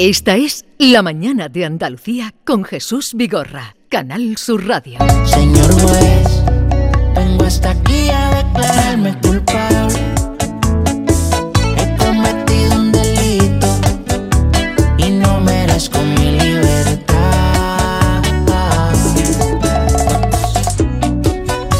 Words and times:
Esta 0.00 0.36
es 0.36 0.64
La 0.78 1.02
Mañana 1.02 1.48
de 1.48 1.64
Andalucía 1.64 2.32
con 2.44 2.62
Jesús 2.62 3.14
Vigorra, 3.14 3.74
Canal 3.88 4.36
Sur 4.36 4.64
Radio. 4.64 4.96
Señor 5.24 5.72
juez, 5.72 6.44
vengo 7.16 7.44
hasta 7.44 7.70
aquí 7.70 8.08
a 8.08 8.36
declararme 8.36 9.18
culpable. 9.20 9.98
He 11.76 11.96
cometido 11.98 12.76
un 12.76 12.92
delito 12.92 13.66
y 14.98 15.10
no 15.10 15.40
merezco 15.40 15.98
mi 15.98 16.30
libertad. 16.42 17.16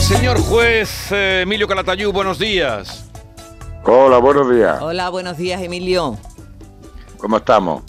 Señor 0.00 0.40
juez 0.40 1.12
eh, 1.12 1.42
Emilio 1.42 1.68
Calatayú, 1.68 2.10
buenos 2.12 2.40
días. 2.40 3.08
Hola, 3.84 4.18
buenos 4.18 4.52
días. 4.52 4.82
Hola, 4.82 5.08
buenos 5.08 5.36
días, 5.38 5.62
Emilio. 5.62 6.18
¿Cómo 7.16 7.36
estamos? 7.36 7.84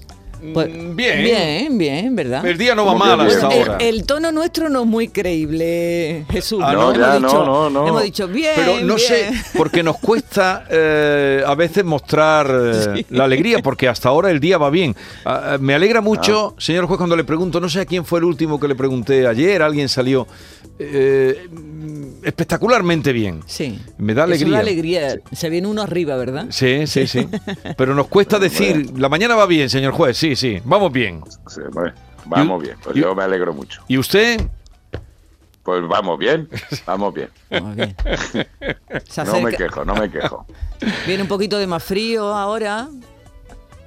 Pues, 0.54 0.70
Mm, 0.70 0.96
bien. 0.96 1.24
Bien, 1.24 1.78
bien, 1.78 2.16
¿verdad? 2.16 2.46
El 2.46 2.58
día 2.58 2.74
no 2.76 2.86
va 2.86 2.94
¿Cómo 2.94 3.06
mal 3.06 3.20
hasta 3.22 3.48
bien? 3.50 3.62
ahora. 3.62 3.78
El, 3.80 3.96
el 4.00 4.06
tono 4.06 4.32
nuestro 4.32 4.70
no 4.70 4.82
es 4.82 4.86
muy 4.88 5.08
creíble, 5.10 6.26
Jesús. 6.30 6.62
Ah, 6.64 6.74
no, 6.74 6.92
Hemos 6.94 6.98
ya, 6.98 7.16
dicho- 7.16 7.46
no, 7.46 7.70
no, 7.70 7.70
no. 7.70 7.88
Hemos 7.88 8.04
dicho 8.04 8.28
bien. 8.28 8.54
Pero 8.56 8.80
no 8.82 8.98
sé, 8.98 9.32
porque 9.58 9.84
nos 9.84 9.98
cuesta 9.98 10.66
eh, 10.70 11.44
a 11.46 11.56
veces 11.56 11.84
mostrar 11.84 12.48
eh, 12.52 13.06
la 13.10 13.26
alegría, 13.26 13.60
porque 13.60 13.88
hasta 13.88 14.10
ahora 14.10 14.32
el 14.32 14.40
día 14.40 14.58
va 14.58 14.70
bien. 14.70 14.96
Ah, 15.26 15.52
ah, 15.54 15.58
me 15.60 15.74
alegra 15.74 16.02
mucho, 16.02 16.54
Ah. 16.58 16.62
señor 16.62 16.86
juez, 16.86 16.98
cuando 16.98 17.16
le 17.16 17.24
pregunto, 17.24 17.60
no 17.60 17.68
sé 17.70 17.82
a 17.82 17.86
quién 17.86 18.06
fue 18.06 18.20
el 18.20 18.26
último 18.26 18.60
que 18.60 18.68
le 18.68 18.76
pregunté 18.76 19.28
ayer, 19.28 19.62
alguien 19.62 19.90
salió 19.90 20.28
eh, 20.78 21.50
espectacularmente 22.24 23.12
bien. 23.14 23.42
Sí. 23.46 23.80
Me 23.98 24.14
da 24.14 24.24
Es 24.24 24.28
alegría. 24.28 24.48
una 24.50 24.60
alegría. 24.60 25.20
Se 25.32 25.50
viene 25.50 25.68
uno 25.68 25.82
arriba, 25.82 26.16
¿verdad? 26.18 26.48
Sí, 26.50 26.86
sí, 26.88 27.08
sí. 27.08 27.28
Pero 27.78 27.96
nos 27.96 28.08
cuesta 28.08 28.40
decir, 28.40 28.98
la 28.98 29.10
mañana 29.10 29.36
va 29.36 29.46
bien, 29.46 29.70
señor 29.70 29.94
juez, 29.94 30.18
sí, 30.18 30.36
sí, 30.36 30.62
vamos 30.66 30.92
bien. 30.92 31.22
Sí, 31.48 31.62
bueno, 31.74 31.94
vamos 32.26 32.62
bien, 32.62 32.76
pues 32.84 32.96
y- 32.96 33.02
yo 33.02 33.16
me 33.16 33.24
alegro 33.24 33.54
mucho. 33.54 33.82
¿Y 33.88 33.98
usted? 33.98 34.40
Pues 35.64 35.86
vamos 35.88 36.18
bien, 36.18 36.50
vamos 36.86 37.14
bien. 37.14 37.30
No 39.26 39.42
me 39.42 39.54
quejo, 39.54 39.86
no 39.86 39.96
me 39.96 40.10
quejo. 40.10 40.46
Viene 41.06 41.24
un 41.24 41.28
poquito 41.30 41.58
de 41.58 41.68
más 41.68 41.84
frío 41.84 42.34
ahora. 42.34 42.88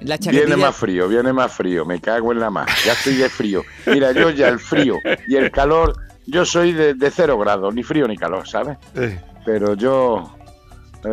La. 0.01 0.17
Viene 0.17 0.55
más 0.57 0.75
frío, 0.75 1.07
viene 1.07 1.31
más 1.33 1.51
frío, 1.53 1.85
me 1.85 1.99
cago 1.99 2.31
en 2.31 2.39
la 2.39 2.49
más. 2.49 2.67
Ya 2.85 2.93
estoy 2.93 3.15
de 3.15 3.29
frío. 3.29 3.63
Mira, 3.85 4.11
yo 4.11 4.29
ya 4.29 4.49
el 4.49 4.59
frío 4.59 4.97
y 5.27 5.35
el 5.35 5.49
calor, 5.51 5.95
yo 6.25 6.45
soy 6.45 6.71
de, 6.73 6.93
de 6.93 7.11
cero 7.11 7.37
grados, 7.37 7.73
ni 7.73 7.83
frío 7.83 8.07
ni 8.07 8.17
calor, 8.17 8.47
¿sabes? 8.47 8.77
Eh, 8.95 9.19
Pero 9.45 9.73
yo, 9.75 10.35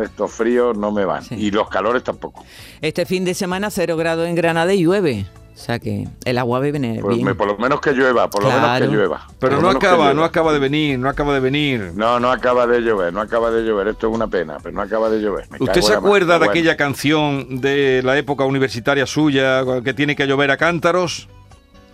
estos 0.03 0.31
fríos 0.31 0.77
no 0.77 0.91
me 0.91 1.05
van. 1.05 1.23
Sí. 1.23 1.35
Y 1.35 1.51
los 1.51 1.69
calores 1.69 2.03
tampoco. 2.03 2.43
Este 2.81 3.05
fin 3.05 3.25
de 3.25 3.33
semana, 3.33 3.69
cero 3.69 3.97
grados 3.97 4.27
en 4.27 4.35
Granada 4.35 4.73
y 4.73 4.83
llueve. 4.83 5.25
O 5.53 5.63
sea 5.63 5.77
que 5.79 6.07
el 6.25 6.37
agua 6.39 6.59
viene 6.61 6.99
Pues 7.01 7.17
bien. 7.17 7.27
me- 7.27 7.35
por 7.35 7.45
lo 7.45 7.57
menos 7.57 7.81
que 7.81 7.91
llueva, 7.91 8.29
por 8.29 8.41
lo 8.41 8.49
menos 8.49 8.79
que 8.79 8.87
llueva. 8.87 9.27
Pero 9.37 9.61
no 9.61 9.69
acaba, 9.69 9.97
llueva. 9.97 10.13
no 10.13 10.23
acaba 10.23 10.53
de 10.53 10.59
venir, 10.59 10.97
no 10.97 11.09
acaba 11.09 11.33
de 11.35 11.39
venir. 11.41 11.91
No, 11.93 12.19
no 12.19 12.31
acaba 12.31 12.65
de 12.65 12.79
llover, 12.79 13.13
no 13.13 13.19
acaba 13.21 13.51
de 13.51 13.61
llover. 13.63 13.89
Esto 13.89 14.07
es 14.09 14.15
una 14.15 14.27
pena, 14.27 14.57
pero 14.63 14.73
no 14.73 14.81
acaba 14.81 15.09
de 15.09 15.19
llover. 15.19 15.47
Me 15.51 15.57
¿Usted 15.59 15.81
se 15.81 15.93
acuerda 15.93 16.33
de 16.35 16.39
Bueno, 16.39 16.51
aquella 16.51 16.77
canción 16.77 17.59
de 17.61 18.01
la 18.03 18.17
época 18.17 18.45
universitaria 18.45 19.05
suya, 19.05 19.63
que 19.83 19.93
tiene 19.93 20.15
que 20.15 20.25
llover 20.25 20.49
a 20.51 20.57
cántaros? 20.57 21.27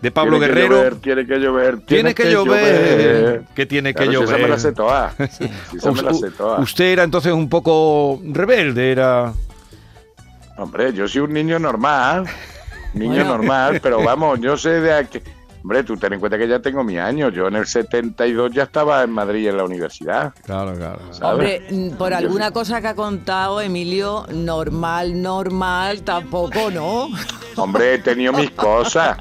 De 0.02 0.12
Pablo 0.12 0.38
tiene 0.38 0.48
que 0.54 0.60
Guerrero. 0.62 0.76
llover, 0.78 0.96
tiene 0.98 1.26
que 1.26 1.36
llover, 1.40 1.80
tiene 1.86 2.14
que, 2.16 2.32
llover. 2.32 3.44
Que 3.56 3.66
tiene 3.66 3.94
que 3.96 4.04
Claro, 4.04 4.20
si 4.20 4.24
esa 4.26 4.34
me 4.34 4.40
la 4.42 4.48
llover. 4.48 4.60
sé 4.60 4.72
toda. 4.74 5.14
Si 5.72 5.78
esa 5.78 5.92
me 5.92 6.02
la 6.04 6.14
sé 6.14 6.32
toda. 6.32 6.60
Usted 6.60 6.86
era 6.86 7.04
entonces 7.04 7.34
un 7.34 7.50
poco 7.50 8.22
rebelde, 8.24 8.92
era. 8.92 9.34
Hombre, 10.58 10.94
yo 10.94 11.08
soy 11.08 11.22
un 11.22 11.34
niño 11.34 11.58
normal. 11.60 12.26
Niño 12.94 13.16
Bueno. 13.16 13.38
normal, 13.38 13.80
pero 13.84 14.04
vamos, 14.04 14.40
yo 14.40 14.56
sé 14.58 14.82
de 14.82 14.94
aquí. 14.94 15.20
Hombre, 15.64 15.84
tú 15.84 15.98
ten 15.98 16.14
en 16.14 16.20
cuenta 16.20 16.38
que 16.38 16.48
ya 16.48 16.60
tengo 16.60 16.84
mi 16.84 16.98
años. 16.98 17.34
Yo 17.34 17.48
en 17.48 17.56
el 17.56 17.66
72 17.66 18.54
ya 18.54 18.64
estaba 18.64 19.04
en 19.04 19.10
Madrid 19.12 19.50
en 19.50 19.58
la 19.58 19.64
universidad. 19.66 20.34
Claro, 20.46 20.74
claro. 20.76 21.00
¿sabes? 21.12 21.22
Hombre, 21.62 21.68
mm, 21.70 21.98
por 21.98 22.14
alguna 22.14 22.48
sí. 22.48 22.54
cosa 22.54 22.80
que 22.82 22.88
ha 22.88 22.96
contado 22.96 23.60
Emilio, 23.60 24.26
normal, 24.32 25.22
normal, 25.22 26.04
tampoco, 26.04 26.70
¿no? 26.72 27.10
Hombre, 27.58 27.96
he 27.96 27.98
tenido 28.00 28.34
mis 28.34 28.52
cosas. 28.52 29.18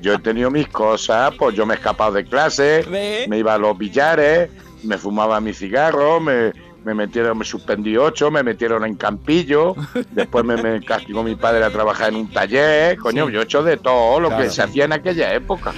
Yo 0.00 0.14
he 0.14 0.18
tenido 0.18 0.50
mis 0.50 0.68
cosas, 0.68 1.32
pues 1.38 1.54
yo 1.56 1.64
me 1.66 1.74
he 1.74 1.76
escapado 1.76 2.12
de 2.12 2.24
clase, 2.24 2.84
¿Ve? 2.90 3.26
me 3.28 3.38
iba 3.38 3.54
a 3.54 3.58
los 3.58 3.76
billares, 3.78 4.50
me 4.82 4.98
fumaba 4.98 5.40
mi 5.40 5.52
cigarro, 5.52 6.20
me, 6.20 6.52
me 6.84 6.94
metieron, 6.94 7.38
me 7.38 7.44
suspendí 7.44 7.96
ocho, 7.96 8.30
me 8.30 8.42
metieron 8.42 8.84
en 8.84 8.94
campillo, 8.96 9.74
después 10.12 10.44
me, 10.44 10.56
me 10.56 10.80
castigó 10.84 11.22
mi 11.22 11.34
padre 11.36 11.64
a 11.64 11.70
trabajar 11.70 12.10
en 12.10 12.16
un 12.16 12.30
taller, 12.30 12.96
coño, 12.98 13.28
yo 13.30 13.40
he 13.40 13.44
hecho 13.44 13.62
de 13.62 13.76
todo 13.76 14.20
lo 14.20 14.28
Claro. 14.28 14.44
que 14.44 14.50
se 14.50 14.62
hacía 14.62 14.84
en 14.84 14.92
aquella 14.92 15.32
época. 15.34 15.72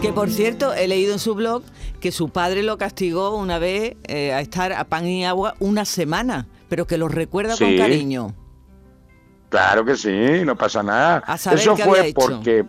Que 0.00 0.12
por 0.12 0.30
cierto, 0.30 0.72
he 0.74 0.88
leído 0.88 1.12
en 1.12 1.18
su 1.18 1.34
blog 1.34 1.62
que 2.00 2.12
su 2.12 2.30
padre 2.30 2.62
lo 2.62 2.78
castigó 2.78 3.36
una 3.36 3.58
vez 3.58 3.96
eh, 4.08 4.32
a 4.32 4.40
estar 4.40 4.72
a 4.72 4.84
pan 4.84 5.06
y 5.06 5.24
agua 5.24 5.54
una 5.60 5.84
semana, 5.84 6.46
pero 6.68 6.86
que 6.86 6.98
lo 6.98 7.08
recuerda 7.08 7.56
con 7.56 7.76
cariño. 7.76 8.34
Claro 9.52 9.84
que 9.84 9.96
sí, 9.96 10.42
no 10.46 10.56
pasa 10.56 10.82
nada. 10.82 11.22
Eso 11.52 11.76
fue 11.84 12.08
hecho. 12.08 12.14
porque, 12.20 12.64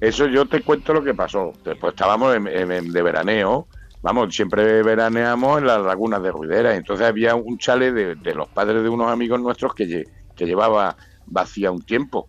eso 0.00 0.26
yo 0.26 0.46
te 0.46 0.62
cuento 0.62 0.92
lo 0.92 1.04
que 1.04 1.14
pasó. 1.14 1.52
Después 1.64 1.92
estábamos 1.92 2.34
en- 2.34 2.48
en- 2.48 2.92
de 2.92 3.02
veraneo, 3.02 3.68
vamos, 4.02 4.34
siempre 4.34 4.82
veraneamos 4.82 5.58
en 5.58 5.66
las 5.68 5.80
lagunas 5.80 6.20
de 6.20 6.32
Ruidera. 6.32 6.74
Entonces 6.74 7.06
había 7.06 7.36
un 7.36 7.56
chale 7.56 7.92
de, 7.92 8.16
de 8.16 8.34
los 8.34 8.48
padres 8.48 8.82
de 8.82 8.88
unos 8.88 9.12
amigos 9.12 9.40
nuestros 9.40 9.72
que, 9.74 10.04
que 10.34 10.44
llevaba 10.44 10.96
vacía 11.26 11.70
un 11.70 11.82
tiempo. 11.82 12.28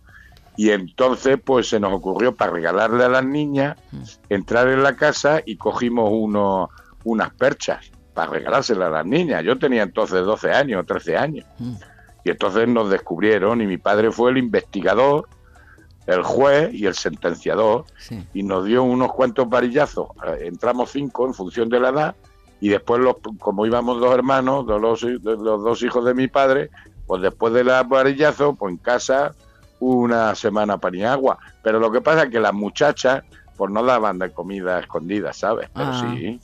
Y 0.56 0.70
entonces, 0.70 1.38
pues 1.44 1.68
se 1.68 1.80
nos 1.80 1.92
ocurrió 1.92 2.34
para 2.36 2.52
regalarle 2.52 3.02
a 3.04 3.08
las 3.08 3.24
niñas 3.24 3.76
Mm. 3.90 4.02
entrar 4.28 4.68
en 4.68 4.84
la 4.84 4.94
casa 4.94 5.40
y 5.44 5.56
cogimos 5.56 6.10
unos, 6.12 6.68
unas 7.02 7.30
perchas 7.34 7.90
para 8.14 8.30
regalárselas 8.30 8.86
a 8.86 8.90
las 8.90 9.06
niñas. 9.06 9.42
Yo 9.42 9.58
tenía 9.58 9.82
entonces 9.82 10.24
12 10.24 10.52
años, 10.52 10.86
13 10.86 11.16
años. 11.16 11.44
Y 12.24 12.30
entonces 12.30 12.68
nos 12.68 12.90
descubrieron 12.90 13.60
y 13.60 13.66
mi 13.66 13.78
padre 13.78 14.10
fue 14.10 14.30
el 14.30 14.38
investigador, 14.38 15.28
el 16.06 16.22
juez 16.22 16.72
y 16.74 16.86
el 16.86 16.94
sentenciador 16.94 17.84
Sí. 17.98 18.24
y 18.34 18.42
nos 18.42 18.64
dio 18.64 18.82
unos 18.82 19.12
cuantos 19.12 19.48
varillazos. 19.48 20.08
Eh, 20.26 20.46
Entramos 20.46 20.90
cinco 20.90 21.26
en 21.26 21.34
función 21.34 21.68
de 21.68 21.80
la 21.80 21.88
edad 21.90 22.14
y 22.60 22.68
después, 22.68 23.00
los, 23.00 23.16
como 23.38 23.64
íbamos 23.66 24.00
dos 24.00 24.14
hermanos, 24.14 24.66
los, 24.66 25.02
los 25.02 25.62
dos 25.64 25.82
hijos 25.82 26.04
de 26.04 26.14
mi 26.14 26.28
padre, 26.28 26.70
pues 27.06 27.22
después 27.22 27.52
de 27.54 27.64
los 27.64 27.88
varillazos, 27.88 28.56
pues 28.58 28.72
en 28.72 28.76
casa 28.78 29.34
una 29.78 30.34
semana 30.34 30.76
pan 30.78 30.94
y 30.94 31.04
agua. 31.04 31.38
Pero 31.62 31.80
lo 31.80 31.90
que 31.90 32.02
pasa 32.02 32.24
es 32.24 32.30
que 32.30 32.38
las 32.40 32.52
muchachas 32.52 33.22
pues 33.56 33.70
no 33.70 33.82
daban 33.82 34.18
de 34.18 34.30
comida 34.30 34.78
escondida, 34.80 35.32
¿sabes? 35.32 35.68
Pero 35.74 35.86
Ah. 35.88 36.14
sí. 36.18 36.40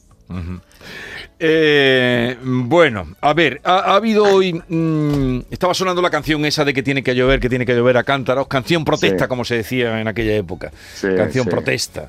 Eh, 1.38 2.36
bueno, 2.42 3.08
a 3.20 3.34
ver, 3.34 3.60
ha, 3.64 3.92
ha 3.92 3.94
habido 3.96 4.24
hoy. 4.24 4.54
mm, 4.68 5.40
estaba 5.50 5.74
sonando 5.74 6.00
la 6.00 6.08
canción 6.10 6.44
esa 6.46 6.64
de 6.64 6.72
que 6.72 6.82
tiene 6.82 7.02
que 7.02 7.14
llover, 7.14 7.40
que 7.40 7.48
tiene 7.50 7.66
que 7.66 7.74
llover 7.74 7.96
a 7.98 8.04
cántaros. 8.04 8.46
Canción 8.46 8.84
protesta, 8.84 9.24
Sí. 9.24 9.28
como 9.28 9.44
se 9.44 9.56
decía 9.56 10.00
en 10.00 10.08
aquella 10.08 10.34
época. 10.36 10.70
Sí, 10.94 11.08
canción 11.16 11.44
sí. 11.44 11.50
protesta. 11.50 12.08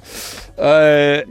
Eh, 0.58 1.26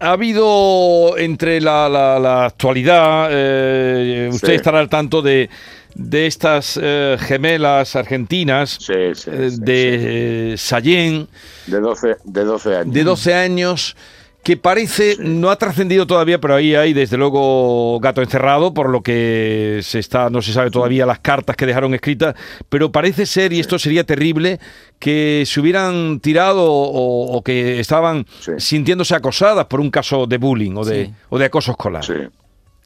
ha 0.00 0.10
habido 0.12 1.16
entre 1.18 1.60
la, 1.60 1.88
la- 1.88 2.18
la 2.18 2.46
actualidad, 2.46 3.28
eh, 3.30 4.28
usted 4.32 4.54
estará 4.54 4.80
al 4.80 4.88
tanto 4.88 5.20
de, 5.22 5.50
de 5.94 6.26
estas 6.26 6.80
gemelas 7.20 7.94
argentinas 7.96 8.78
de 8.88 10.54
Sallén, 10.56 11.28
De 11.66 11.80
12, 11.80 12.16
de 12.24 12.44
12 12.44 12.76
años. 12.76 12.94
de 12.94 13.04
12 13.04 13.34
años, 13.34 13.96
que 14.42 14.56
parece, 14.56 15.16
no 15.18 15.50
ha 15.50 15.56
trascendido 15.56 16.06
todavía, 16.06 16.40
pero 16.40 16.54
ahí 16.54 16.74
hay 16.74 16.92
desde 16.94 17.18
luego 17.18 18.00
gato 18.00 18.22
encerrado, 18.22 18.72
por 18.72 18.88
lo 18.88 19.02
que 19.02 19.80
se 19.82 19.98
está, 19.98 20.30
no 20.30 20.40
se 20.40 20.52
sabe 20.54 20.70
todavía 20.70 21.04
las 21.04 21.18
cartas 21.18 21.56
que 21.56 21.66
dejaron 21.66 21.92
escritas, 21.94 22.34
pero 22.70 22.90
parece 22.90 23.26
ser, 23.26 23.52
y 23.52 23.60
esto 23.60 23.78
sería 23.78 24.04
terrible, 24.04 24.58
que 24.98 25.44
se 25.46 25.60
hubieran 25.60 26.20
tirado 26.20 26.64
o, 26.64 27.36
o 27.36 27.42
que 27.42 27.80
estaban 27.80 28.24
Sí. 28.40 28.52
sintiéndose 28.58 29.14
acosadas 29.14 29.66
por 29.66 29.78
un 29.80 29.90
caso 29.90 30.26
de 30.26 30.38
bullying 30.38 30.74
o 30.76 30.84
de, 30.84 31.06
Sí. 31.06 31.14
o 31.28 31.38
de 31.38 31.44
acoso 31.44 31.72
escolar. 31.72 32.04
Sí. 32.04 32.14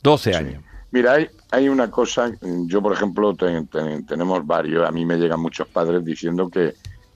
12 0.03 0.33
Sí. 0.33 0.37
años. 0.37 0.63
Mira, 0.91 1.13
hay, 1.15 1.29
hay 1.51 1.69
una 1.69 1.91
cosa, 1.91 2.31
yo 2.67 2.83
por 2.83 2.93
ejemplo 2.93 3.35
ten- 3.35 3.67
ten- 3.69 4.05
tenemos 4.07 4.45
varios, 4.47 4.87
a 4.89 4.93
mí 4.93 5.05
me 5.07 5.17
llegan 5.19 5.41
muchos 5.41 5.67
padres 5.69 6.05
diciendo 6.05 6.49
que, 6.49 6.75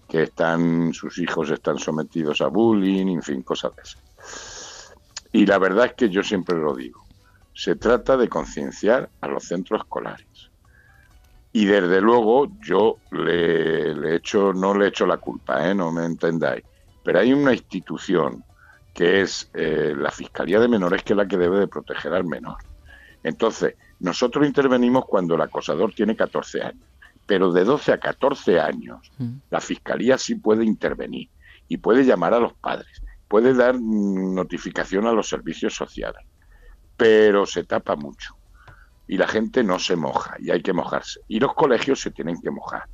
que 0.09 0.23
están, 0.25 0.93
sus 0.95 1.19
hijos 1.19 1.51
están 1.51 1.79
sometidos 1.79 2.41
a 2.41 2.47
bullying, 2.47 3.07
en 3.09 3.23
fin, 3.23 3.43
cosas 3.43 3.75
de 3.77 3.83
esas. 3.83 4.03
Y 5.33 5.47
la 5.47 5.59
verdad 5.59 5.87
es 5.87 5.95
que 5.95 6.09
yo 6.09 6.23
siempre 6.23 6.57
lo 6.57 6.75
digo, 6.75 7.05
se 7.55 7.75
trata 7.77 8.17
de 8.17 8.29
concienciar 8.29 9.11
a 9.21 9.29
los 9.29 9.45
centros 9.45 9.81
escolares. 9.81 10.51
Y 11.53 11.65
desde 11.65 12.01
luego 12.01 12.49
yo 12.61 12.99
le, 13.11 13.95
le 13.95 14.17
echo, 14.17 14.53
no 14.53 14.75
le 14.75 14.89
echo 14.89 15.07
la 15.07 15.17
culpa, 15.17 15.69
¿eh? 15.69 15.75
no 15.75 15.91
me 15.91 16.05
entendáis, 16.05 16.63
pero 17.03 17.19
hay 17.21 17.33
una 17.33 17.53
institución 17.53 18.45
que 18.95 19.23
es 19.23 19.49
eh, 19.55 19.95
la 19.97 20.11
Fiscalía 20.11 20.61
de 20.61 20.69
Menores 20.69 21.03
que 21.03 21.13
es 21.13 21.17
la 21.17 21.27
que 21.27 21.37
debe 21.37 21.59
de 21.61 21.69
proteger 21.69 22.13
al 22.15 22.25
menor. 22.25 22.59
Entonces, 23.23 23.75
nosotros 24.01 24.47
intervenimos 24.47 25.05
cuando 25.07 25.35
el 25.35 25.41
acosador 25.41 25.93
tiene 25.95 26.17
14 26.17 26.63
años, 26.63 26.85
pero 27.27 27.53
de 27.53 27.65
12 27.65 27.93
a 27.93 27.99
14 27.99 28.61
años 28.61 29.11
Mm. 29.19 29.39
la 29.51 29.61
fiscalía 29.61 30.17
sí 30.19 30.37
puede 30.37 30.65
intervenir 30.65 31.29
y 31.69 31.77
puede 31.79 32.05
llamar 32.05 32.35
a 32.35 32.41
los 32.41 32.55
padres, 32.55 33.03
puede 33.29 33.55
dar 33.55 33.79
notificación 33.81 35.07
a 35.07 35.13
los 35.13 35.29
servicios 35.29 35.75
sociales, 35.75 36.25
pero 36.97 37.47
se 37.47 37.65
tapa 37.65 37.95
mucho 37.95 38.35
y 39.07 39.17
la 39.17 39.29
gente 39.29 39.63
no 39.63 39.79
se 39.79 39.97
moja 39.97 40.37
y 40.39 40.51
hay 40.51 40.63
que 40.63 40.73
mojarse 40.73 41.21
y 41.29 41.39
los 41.41 41.55
colegios 41.55 42.01
se 42.01 42.11
tienen 42.11 42.41
que 42.41 42.51
mojar. 42.51 42.85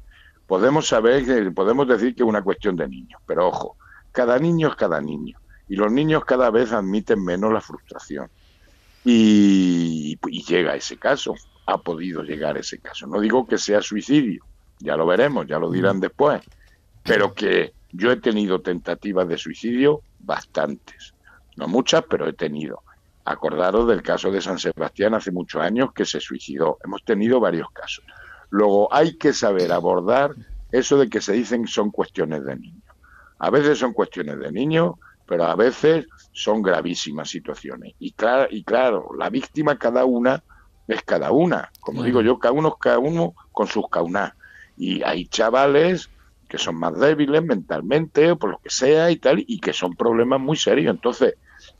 Podemos 0.46 0.86
saber 0.86 1.52
podemos 1.54 1.88
decir 1.88 2.14
que 2.14 2.22
es 2.22 2.28
una 2.28 2.42
cuestión 2.42 2.76
de 2.76 2.88
niños, 2.88 3.20
pero 3.26 3.48
ojo, 3.48 3.76
cada 4.12 4.38
niño 4.38 4.68
es 4.68 4.76
cada 4.76 5.00
niño 5.00 5.38
y 5.68 5.76
los 5.76 5.90
niños 5.90 6.24
cada 6.24 6.50
vez 6.50 6.72
admiten 6.72 7.24
menos 7.24 7.52
la 7.52 7.60
frustración 7.60 8.28
y, 9.04 10.18
y 10.28 10.44
llega 10.44 10.76
ese 10.76 10.96
caso, 10.96 11.34
ha 11.66 11.78
podido 11.78 12.22
llegar 12.22 12.56
ese 12.56 12.78
caso. 12.78 13.06
No 13.06 13.20
digo 13.20 13.46
que 13.46 13.58
sea 13.58 13.80
suicidio, 13.80 14.44
ya 14.78 14.96
lo 14.96 15.06
veremos, 15.06 15.46
ya 15.46 15.58
lo 15.58 15.70
dirán 15.70 16.00
después, 16.00 16.42
pero 17.02 17.34
que 17.34 17.73
yo 17.96 18.10
he 18.10 18.16
tenido 18.16 18.60
tentativas 18.60 19.28
de 19.28 19.38
suicidio 19.38 20.02
bastantes, 20.18 21.14
no 21.56 21.68
muchas, 21.68 22.04
pero 22.10 22.28
he 22.28 22.32
tenido. 22.32 22.82
Acordaros 23.24 23.86
del 23.86 24.02
caso 24.02 24.30
de 24.30 24.40
San 24.40 24.58
Sebastián 24.58 25.14
hace 25.14 25.30
muchos 25.30 25.62
años 25.62 25.92
que 25.94 26.04
se 26.04 26.20
suicidó. 26.20 26.78
Hemos 26.84 27.04
tenido 27.04 27.40
varios 27.40 27.70
casos. 27.70 28.04
Luego 28.50 28.92
hay 28.92 29.16
que 29.16 29.32
saber 29.32 29.72
abordar 29.72 30.34
eso 30.72 30.98
de 30.98 31.08
que 31.08 31.20
se 31.20 31.32
dicen 31.32 31.66
son 31.66 31.90
cuestiones 31.90 32.44
de 32.44 32.56
niños. 32.56 32.82
A 33.38 33.50
veces 33.50 33.78
son 33.78 33.92
cuestiones 33.92 34.38
de 34.40 34.50
niños, 34.50 34.94
pero 35.26 35.44
a 35.44 35.54
veces 35.54 36.06
son 36.32 36.62
gravísimas 36.62 37.30
situaciones. 37.30 37.94
Y 37.98 38.12
claro, 38.12 38.48
y 38.50 38.64
claro 38.64 39.10
la 39.16 39.30
víctima 39.30 39.78
cada 39.78 40.04
una 40.04 40.42
es 40.88 41.02
cada 41.02 41.30
una. 41.30 41.70
Como 41.80 42.02
digo 42.02 42.20
yo, 42.20 42.38
cada 42.38 42.52
uno, 42.52 42.74
cada 42.74 42.98
uno 42.98 43.34
con 43.52 43.68
sus 43.68 43.88
caunas. 43.88 44.32
Y 44.76 45.02
hay 45.02 45.26
chavales 45.26 46.10
que 46.54 46.62
son 46.62 46.76
más 46.76 46.96
débiles 46.98 47.42
mentalmente 47.42 48.30
o 48.30 48.38
por 48.38 48.50
lo 48.50 48.58
que 48.58 48.70
sea 48.70 49.10
y 49.10 49.16
tal, 49.16 49.42
y 49.44 49.58
que 49.58 49.72
son 49.72 49.94
problemas 49.96 50.38
muy 50.40 50.56
serios. 50.56 50.94
Entonces, 50.94 51.34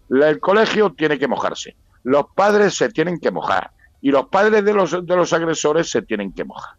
la- 0.09 0.29
el 0.31 0.41
colegio 0.41 0.93
tiene 0.93 1.17
que 1.17 1.29
mojarse, 1.29 1.77
los 2.03 2.25
padres 2.35 2.75
se 2.75 2.89
tienen 2.89 3.21
que 3.21 3.31
mojar 3.31 3.71
y 4.01 4.11
los 4.11 4.27
padres 4.29 4.65
de 4.65 4.75
los, 4.75 4.91
de 5.07 5.17
los 5.17 5.33
agresores 5.33 5.89
se 5.91 6.03
tienen 6.03 6.33
que 6.33 6.43
mojar. 6.45 6.75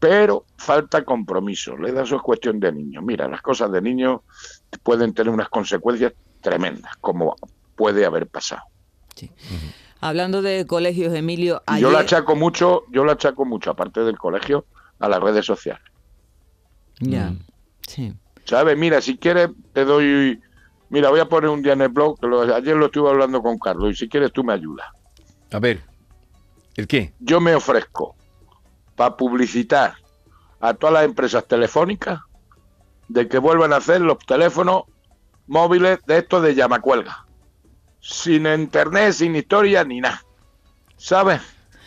Pero 0.00 0.46
falta 0.56 1.04
compromiso, 1.04 1.76
le 1.76 1.92
da 1.92 2.02
eso 2.02 2.16
es 2.16 2.22
cuestión 2.22 2.58
de 2.58 2.72
niños. 2.72 3.04
Mira, 3.04 3.28
las 3.28 3.42
cosas 3.42 3.70
de 3.70 3.80
niños 3.82 4.22
pueden 4.82 5.12
tener 5.14 5.32
unas 5.32 5.48
consecuencias 5.48 6.12
tremendas, 6.40 6.96
como 7.00 7.36
puede 7.76 8.04
haber 8.04 8.26
pasado. 8.26 8.62
Hablando 10.00 10.42
de 10.42 10.66
colegios, 10.66 11.14
Emilio, 11.14 11.62
ayer... 11.66 11.82
Yo 11.82 11.92
la 11.92 12.00
achaco 12.00 12.34
mucho, 12.34 12.82
yo 12.90 13.04
la 13.04 13.12
achaco 13.12 13.44
mucho, 13.44 13.70
aparte 13.70 14.00
del 14.00 14.16
colegio, 14.18 14.64
a 14.98 15.08
las 15.08 15.20
redes 15.20 15.44
sociales. 15.44 15.82
Ya, 17.00 17.30
Mm. 17.30 17.38
sí. 17.86 18.14
¿Sabes? 18.44 18.76
Mira, 18.76 19.00
si 19.00 19.16
quieres 19.18 19.50
te 19.72 19.84
doy... 19.84 20.40
Mira, 20.88 21.08
voy 21.10 21.20
a 21.20 21.28
poner 21.28 21.50
un 21.50 21.62
día 21.62 21.72
en 21.74 21.82
el 21.82 21.88
blog, 21.88 22.18
que 22.20 22.26
lo- 22.26 22.42
ayer 22.42 22.76
lo 22.76 22.86
estuve 22.86 23.08
hablando 23.10 23.40
con 23.42 23.58
Carlos, 23.58 23.92
y 23.92 23.94
si 23.94 24.08
quieres 24.08 24.32
tú 24.32 24.42
me 24.42 24.52
ayudas. 24.54 24.86
A 25.52 25.58
ver, 25.60 25.80
¿el 26.76 26.86
qué? 26.88 27.12
Yo 27.20 27.40
me 27.40 27.54
ofrezco 27.54 28.16
para 28.96 29.16
publicitar 29.16 29.94
a 30.60 30.74
todas 30.74 30.94
las 30.94 31.04
empresas 31.04 31.46
telefónicas 31.46 32.20
de 33.08 33.28
que 33.28 33.38
vuelvan 33.38 33.72
a 33.72 33.76
hacer 33.76 34.00
los 34.00 34.18
teléfonos 34.18 34.82
móviles 35.46 36.00
de 36.06 36.18
estos 36.18 36.42
de 36.42 36.54
llamacuelga. 36.54 37.24
Sin 38.00 38.46
internet, 38.46 39.12
sin 39.12 39.36
historia, 39.36 39.84
ni 39.84 40.00
nada. 40.00 40.22
¿Sabes? 40.96 41.40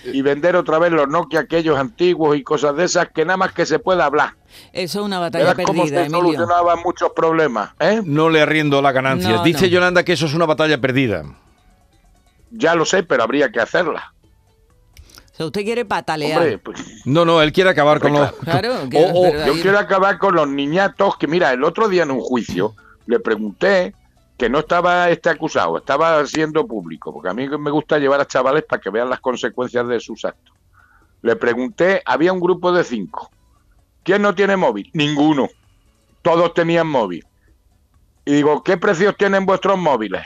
Y 0.06 0.22
vender 0.22 0.56
otra 0.56 0.80
vez 0.80 0.92
los 0.92 1.08
Nokia 1.08 1.42
aquellos 1.42 1.78
antiguos 1.78 2.36
y 2.38 2.44
cosas 2.44 2.76
de 2.76 2.84
esas 2.86 3.10
que 3.10 3.24
nada 3.26 3.38
más 3.38 3.54
que 3.54 3.66
se 3.66 3.80
pueda 3.80 4.06
hablar. 4.06 4.34
Eso 4.74 5.00
es 5.00 5.06
una 5.06 5.20
batalla 5.20 5.54
Verás 5.54 5.66
cómo 5.66 5.84
perdida, 5.84 6.02
se 6.02 6.06
Emilio. 6.08 6.22
solucionaban 6.38 6.80
muchos 6.84 7.12
problemas, 7.16 7.72
¿eh? 7.80 8.02
No 8.04 8.30
le 8.30 8.42
arriendo 8.42 8.82
las 8.82 8.94
ganancias. 8.94 9.34
No, 9.38 9.44
Dice 9.44 9.62
no. 9.62 9.68
Yolanda 9.68 10.04
que 10.04 10.14
eso 10.14 10.26
es 10.26 10.34
una 10.34 10.46
batalla 10.46 10.80
perdida. 10.82 11.24
Ya 12.52 12.76
lo 12.76 12.86
sé, 12.86 13.04
pero 13.04 13.24
habría 13.24 13.50
que 13.52 13.60
hacerla. 13.60 14.14
O 15.32 15.36
sea, 15.36 15.46
usted 15.48 15.64
quiere 15.64 15.86
patalear. 15.86 16.38
Hombre, 16.40 16.58
pues, 16.60 16.80
No, 17.06 17.26
no, 17.26 17.42
él 17.42 17.52
quiere 17.52 17.70
acabar 17.72 18.00
con 18.00 18.14
los... 18.14 18.32
Claro, 18.34 18.74
que- 18.92 19.44
Yo 19.48 19.54
quiero 19.62 19.80
acabar 19.80 20.20
con 20.20 20.36
los 20.36 20.48
niñatos 20.48 21.18
que, 21.18 21.26
mira, 21.28 21.52
el 21.52 21.64
otro 21.64 21.88
día 21.90 22.04
en 22.04 22.12
un 22.12 22.20
juicio 22.20 22.76
le 23.08 23.20
pregunté 23.20 23.96
que 24.44 24.50
no 24.50 24.60
estaba 24.60 25.10
este 25.10 25.30
acusado, 25.30 25.78
estaba 25.78 26.26
siendo 26.26 26.68
público, 26.68 27.14
porque 27.14 27.30
a 27.30 27.34
mí 27.34 27.48
me 27.48 27.72
gusta 27.72 27.98
llevar 27.98 28.20
a 28.20 28.28
chavales 28.28 28.66
para 28.68 28.82
que 28.82 28.90
vean 28.90 29.10
las 29.10 29.22
consecuencias 29.22 29.88
de 29.88 30.02
sus 30.02 30.26
actos. 30.26 30.54
Le 31.22 31.38
pregunté, 31.38 32.02
había 32.06 32.34
un 32.34 32.42
grupo 32.42 32.74
de 32.74 32.84
cinco. 32.84 33.32
¿Quién 34.04 34.22
no 34.22 34.36
tiene 34.36 34.58
móvil? 34.58 34.92
Ninguno. 34.94 35.48
Todos 36.22 36.54
tenían 36.54 36.88
móvil. 36.88 37.26
Y 38.26 38.34
digo, 38.34 38.62
¿qué 38.64 38.76
precios 38.76 39.16
tienen 39.16 39.46
vuestros 39.46 39.78
móviles? 39.78 40.24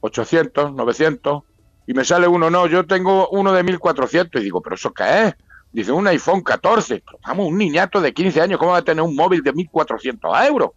800, 0.00 0.72
900. 0.72 1.44
Y 1.86 1.94
me 1.94 2.04
sale 2.04 2.26
uno, 2.26 2.50
no, 2.50 2.66
yo 2.66 2.84
tengo 2.84 3.28
uno 3.28 3.52
de 3.52 3.62
1400. 3.62 4.40
Y 4.40 4.44
digo, 4.44 4.60
¿pero 4.60 4.74
eso 4.74 4.92
qué 4.92 5.28
es? 5.28 5.36
Dice, 5.70 5.92
un 5.92 6.08
iPhone 6.08 6.42
14. 6.42 7.00
Pero 7.06 7.18
vamos, 7.24 7.46
un 7.46 7.58
niñato 7.58 8.00
de 8.00 8.12
15 8.12 8.40
años, 8.40 8.58
¿cómo 8.58 8.72
va 8.72 8.78
a 8.78 8.82
tener 8.82 9.04
un 9.04 9.14
móvil 9.14 9.40
de 9.44 9.52
1400 9.52 10.36
euros? 10.48 10.70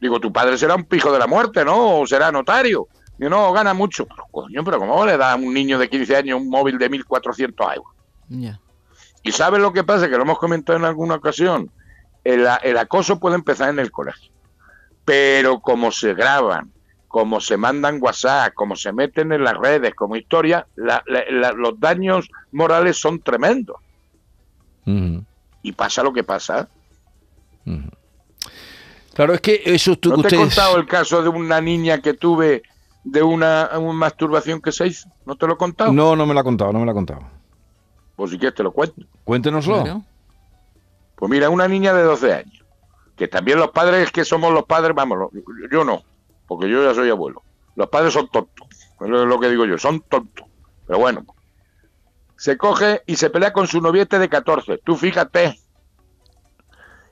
Digo, 0.00 0.18
tu 0.20 0.32
padre 0.32 0.56
será 0.56 0.74
un 0.76 0.84
pijo 0.84 1.12
de 1.12 1.18
la 1.18 1.26
muerte, 1.26 1.64
¿no? 1.64 2.00
O 2.00 2.06
será 2.06 2.32
notario. 2.32 2.88
Digo, 3.18 3.30
no, 3.30 3.52
gana 3.52 3.74
mucho. 3.74 4.06
Pero 4.06 4.24
coño, 4.30 4.64
pero 4.64 4.78
¿cómo 4.78 5.04
le 5.04 5.16
da 5.18 5.32
a 5.32 5.36
un 5.36 5.52
niño 5.52 5.78
de 5.78 5.88
15 5.90 6.16
años 6.16 6.40
un 6.40 6.48
móvil 6.48 6.78
de 6.78 6.88
1400 6.88 7.66
euros? 7.76 7.92
Ya. 8.28 8.58
¿Y 9.22 9.32
sabes 9.32 9.60
lo 9.60 9.72
que 9.72 9.84
pasa? 9.84 10.08
Que 10.08 10.16
lo 10.16 10.22
hemos 10.22 10.38
comentado 10.38 10.78
en 10.78 10.84
alguna 10.86 11.16
ocasión. 11.16 11.70
El, 12.24 12.46
el 12.62 12.78
acoso 12.78 13.18
puede 13.20 13.34
empezar 13.36 13.68
en 13.68 13.78
el 13.78 13.90
colegio. 13.90 14.30
Pero 15.04 15.60
como 15.60 15.90
se 15.92 16.14
graban, 16.14 16.72
como 17.08 17.40
se 17.40 17.56
mandan 17.56 17.98
WhatsApp, 18.00 18.54
como 18.54 18.76
se 18.76 18.92
meten 18.92 19.32
en 19.32 19.42
las 19.44 19.56
redes, 19.58 19.94
como 19.94 20.16
historia, 20.16 20.66
la- 20.76 21.02
la- 21.06 21.24
la- 21.30 21.52
los 21.52 21.78
daños 21.80 22.28
morales 22.52 22.98
son 22.98 23.20
tremendos. 23.20 23.76
Y 25.62 25.72
pasa 25.72 26.02
lo 26.02 26.12
que 26.12 26.24
pasa. 26.24 26.68
Claro, 29.14 29.34
es 29.34 29.40
que 29.40 29.62
eso 29.64 29.96
tú, 29.96 30.10
¿No 30.10 30.16
te 30.16 30.22
he 30.22 30.24
ustedes... 30.38 30.54
contado 30.54 30.76
el 30.76 30.86
caso 30.86 31.22
de 31.22 31.28
una 31.28 31.60
niña 31.60 32.00
que 32.00 32.14
tuve 32.14 32.62
de 33.04 33.22
una, 33.22 33.70
una 33.78 33.92
masturbación 33.92 34.60
que 34.60 34.72
se 34.72 34.86
hizo? 34.86 35.08
¿No 35.26 35.36
te 35.36 35.46
lo 35.46 35.54
he 35.54 35.56
contado? 35.56 35.92
No, 35.92 36.14
no 36.16 36.26
me 36.26 36.34
lo 36.34 36.40
ha 36.40 36.44
contado, 36.44 36.72
no 36.72 36.78
me 36.78 36.84
lo 36.84 36.90
ha 36.92 36.94
contado. 36.94 37.20
Pues 38.16 38.30
si 38.30 38.38
quieres 38.38 38.54
te 38.54 38.62
lo 38.62 38.72
cuento. 38.72 39.02
Cuéntenoslo. 39.24 39.82
Claro. 39.82 40.04
Pues 41.16 41.30
mira, 41.30 41.50
una 41.50 41.68
niña 41.68 41.92
de 41.92 42.02
12 42.02 42.32
años, 42.32 42.64
que 43.16 43.28
también 43.28 43.58
los 43.58 43.70
padres 43.70 44.10
que 44.10 44.24
somos 44.24 44.52
los 44.52 44.64
padres, 44.64 44.94
vamos, 44.94 45.30
yo 45.70 45.84
no, 45.84 46.02
porque 46.46 46.68
yo 46.68 46.82
ya 46.82 46.94
soy 46.94 47.10
abuelo. 47.10 47.42
Los 47.76 47.88
padres 47.88 48.12
son 48.12 48.28
tontos, 48.28 48.66
es 49.00 49.08
lo 49.08 49.40
que 49.40 49.48
digo 49.50 49.64
yo, 49.66 49.76
son 49.78 50.00
tontos. 50.00 50.46
Pero 50.86 50.98
bueno, 50.98 51.24
se 52.36 52.56
coge 52.56 53.02
y 53.06 53.16
se 53.16 53.28
pelea 53.30 53.52
con 53.52 53.66
su 53.66 53.80
noviete 53.80 54.18
de 54.18 54.28
14, 54.28 54.78
tú 54.84 54.96
fíjate. 54.96 55.58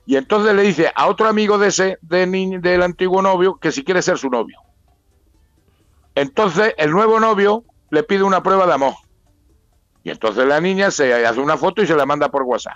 Y 0.09 0.15
entonces 0.15 0.55
le 0.55 0.63
dice 0.63 0.91
a 0.95 1.05
otro 1.05 1.27
amigo 1.27 1.59
de 1.59 1.67
ese, 1.67 1.99
de 2.01 2.25
ni- 2.25 2.57
del 2.57 2.81
antiguo 2.81 3.21
novio, 3.21 3.59
que 3.61 3.71
si 3.71 3.83
quiere 3.83 4.01
ser 4.01 4.17
su 4.17 4.27
novio. 4.27 4.57
Entonces 6.15 6.73
el 6.79 6.89
nuevo 6.89 7.19
novio 7.19 7.63
le 7.91 8.01
pide 8.01 8.23
una 8.23 8.41
prueba 8.41 8.65
de 8.65 8.73
amor. 8.73 8.95
Y 10.03 10.09
entonces 10.09 10.47
la 10.47 10.59
niña 10.59 10.89
se 10.89 11.13
hace 11.27 11.39
una 11.39 11.57
foto 11.57 11.83
y 11.83 11.85
se 11.85 11.95
la 11.95 12.07
manda 12.07 12.27
por 12.29 12.41
WhatsApp. 12.41 12.73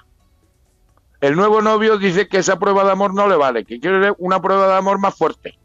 El 1.22 1.36
nuevo 1.36 1.64
novio 1.64 1.98
dice 1.98 2.28
que 2.28 2.38
esa 2.38 2.60
prueba 2.60 2.84
de 2.84 2.92
amor 2.92 3.16
no 3.16 3.28
le 3.28 3.36
vale, 3.36 3.66
que 3.66 3.80
quiere 3.80 4.14
una 4.20 4.40
prueba 4.40 4.68
de 4.68 4.76
amor 4.76 5.00
más 5.00 5.18
fuerte. 5.18 5.56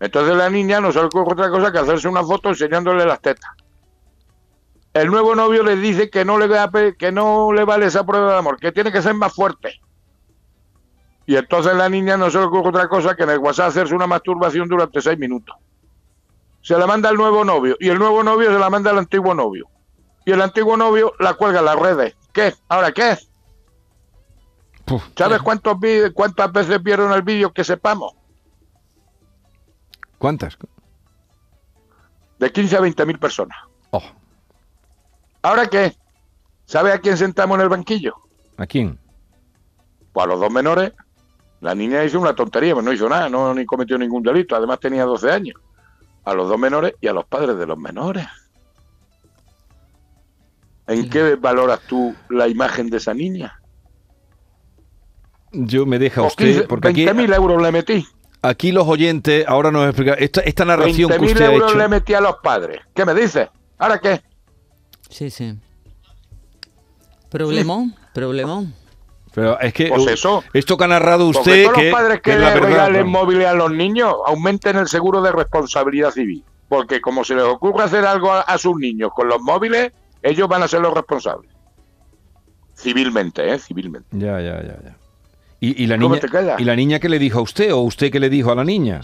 Entonces 0.00 0.36
la 0.36 0.50
niña 0.50 0.80
no 0.80 0.88
ocurre 0.88 1.34
otra 1.34 1.50
cosa 1.50 1.70
que 1.70 1.78
hacerse 1.78 2.08
una 2.08 2.24
foto 2.24 2.48
enseñándole 2.48 3.06
las 3.06 3.20
tetas. 3.20 3.52
El 4.92 5.06
nuevo 5.06 5.36
novio 5.36 5.62
le 5.62 5.76
dice 5.76 6.10
que 6.10 6.24
no 6.24 6.36
le, 6.36 6.48
que 6.98 7.12
no 7.12 7.52
le 7.52 7.62
vale 7.62 7.86
esa 7.86 8.04
prueba 8.04 8.32
de 8.32 8.38
amor, 8.38 8.58
que 8.58 8.72
tiene 8.72 8.90
que 8.90 9.02
ser 9.02 9.14
más 9.14 9.32
fuerte. 9.32 9.78
Y 11.28 11.36
entonces 11.36 11.74
la 11.76 11.90
niña 11.90 12.16
no 12.16 12.30
se 12.30 12.38
le 12.38 12.44
ocurre 12.44 12.70
otra 12.70 12.88
cosa 12.88 13.14
que 13.14 13.22
en 13.24 13.28
el 13.28 13.38
WhatsApp 13.38 13.68
hacerse 13.68 13.94
una 13.94 14.06
masturbación 14.06 14.66
durante 14.66 15.02
seis 15.02 15.18
minutos. 15.18 15.54
Se 16.62 16.76
la 16.78 16.86
manda 16.86 17.10
al 17.10 17.16
nuevo 17.16 17.44
novio 17.44 17.76
y 17.78 17.90
el 17.90 17.98
nuevo 17.98 18.22
novio 18.24 18.50
se 18.50 18.58
la 18.58 18.70
manda 18.70 18.90
al 18.92 18.96
antiguo 18.98 19.34
novio. 19.34 19.68
Y 20.24 20.32
el 20.32 20.40
antiguo 20.40 20.74
novio 20.78 21.12
la 21.18 21.34
cuelga 21.34 21.58
en 21.58 21.66
las 21.66 21.78
redes. 21.78 22.16
¿Qué? 22.32 22.54
¿Ahora 22.70 22.92
qué? 22.92 23.18
¿Sabes 25.18 25.42
cuántos 25.42 25.78
vi- 25.78 26.10
cuántas 26.14 26.50
veces 26.50 26.82
vieron 26.82 27.12
el 27.12 27.20
vídeo 27.20 27.52
que 27.52 27.62
sepamos? 27.62 28.14
¿Cuántas? 30.16 30.56
De 32.38 32.50
15 32.50 32.74
a 32.74 32.80
20 32.80 33.04
mil 33.04 33.18
personas. 33.18 33.58
Oh, 33.90 34.02
¿Ahora 35.42 35.66
qué? 35.66 35.94
¿Sabe 36.64 36.90
a 36.92 36.98
quién 37.00 37.18
sentamos 37.18 37.56
en 37.56 37.62
el 37.64 37.68
banquillo? 37.68 38.14
¿A 38.56 38.66
quién? 38.66 38.98
Pues 40.14 40.24
a 40.24 40.26
los 40.26 40.40
dos 40.40 40.50
menores. 40.50 40.92
La 41.60 41.74
niña 41.74 42.04
hizo 42.04 42.20
una 42.20 42.34
tontería, 42.34 42.74
pues 42.74 42.84
no 42.84 42.92
hizo 42.92 43.08
nada, 43.08 43.28
no 43.28 43.52
ni 43.52 43.66
cometió 43.66 43.98
ningún 43.98 44.22
delito. 44.22 44.54
Además 44.54 44.78
tenía 44.80 45.04
12 45.04 45.30
años. 45.30 45.60
A 46.24 46.34
los 46.34 46.48
dos 46.48 46.58
menores 46.58 46.94
y 47.00 47.08
a 47.08 47.12
los 47.12 47.24
padres 47.24 47.56
de 47.58 47.66
los 47.66 47.78
menores. 47.78 48.26
¿En 50.86 51.08
qué 51.10 51.34
valoras 51.34 51.80
tú 51.88 52.14
la 52.30 52.48
imagen 52.48 52.88
de 52.90 52.96
esa 52.98 53.12
niña? 53.12 53.60
Yo 55.52 55.86
me 55.86 55.98
deja 55.98 56.22
usted, 56.22 56.44
15, 56.44 56.62
porque 56.64 56.88
aquí, 56.88 57.06
20.000 57.06 57.34
euros 57.34 57.62
le 57.62 57.72
metí. 57.72 58.06
aquí 58.42 58.70
los 58.72 58.86
oyentes 58.86 59.46
ahora 59.48 59.70
nos 59.70 59.86
explican 59.86 60.16
esta, 60.18 60.40
esta 60.42 60.64
narración 60.64 61.10
que 61.10 61.18
20.000 61.18 61.26
usted 61.26 61.44
ha 61.44 61.52
euros 61.52 61.70
hecho. 61.70 61.78
le 61.78 61.88
metí 61.88 62.14
a 62.14 62.20
los 62.20 62.36
padres. 62.42 62.80
¿Qué 62.94 63.04
me 63.04 63.14
dices? 63.14 63.48
¿Ahora 63.78 63.98
qué? 63.98 64.20
Sí, 65.08 65.30
sí. 65.30 65.58
Problemón, 67.30 67.94
problemón. 68.14 68.74
Pero 69.34 69.58
es 69.60 69.72
que 69.72 69.88
Pues 69.88 70.04
uh, 70.04 70.08
eso. 70.10 70.44
esto 70.52 70.76
que 70.76 70.84
ha 70.84 70.88
narrado 70.88 71.26
usted, 71.26 71.64
todos 71.64 71.76
que, 71.76 71.90
los 71.90 71.92
padres 71.92 72.20
que, 72.20 72.36
le 72.36 72.54
regalen 72.54 73.06
móviles 73.06 73.46
a 73.46 73.54
los 73.54 73.70
niños 73.70 74.14
aumenten 74.26 74.76
el 74.76 74.88
seguro 74.88 75.22
de 75.22 75.32
responsabilidad 75.32 76.10
civil. 76.10 76.44
Porque 76.68 77.00
como 77.00 77.24
se 77.24 77.34
les 77.34 77.44
ocurre 77.44 77.84
hacer 77.84 78.04
algo 78.04 78.32
a, 78.32 78.40
a 78.40 78.58
sus 78.58 78.76
niños 78.76 79.10
con 79.14 79.28
los 79.28 79.40
móviles, 79.40 79.92
ellos 80.22 80.48
van 80.48 80.62
a 80.62 80.68
ser 80.68 80.80
los 80.80 80.92
responsables. 80.94 81.50
Civilmente, 82.76 83.52
¿eh? 83.52 83.58
Civilmente. 83.58 84.08
Ya, 84.12 84.40
ya, 84.40 84.62
ya, 84.62 84.78
ya. 84.82 84.96
¿Y, 85.60 85.82
y 85.82 85.86
la 85.86 85.98
¿Cómo 85.98 86.14
niña? 86.14 86.56
¿Y 86.58 86.64
la 86.64 86.76
niña 86.76 87.00
qué 87.00 87.08
le 87.08 87.18
dijo 87.18 87.40
a 87.40 87.42
usted 87.42 87.72
o 87.72 87.80
usted 87.80 88.12
qué 88.12 88.20
le 88.20 88.30
dijo 88.30 88.52
a 88.52 88.54
la 88.54 88.64
niña? 88.64 89.00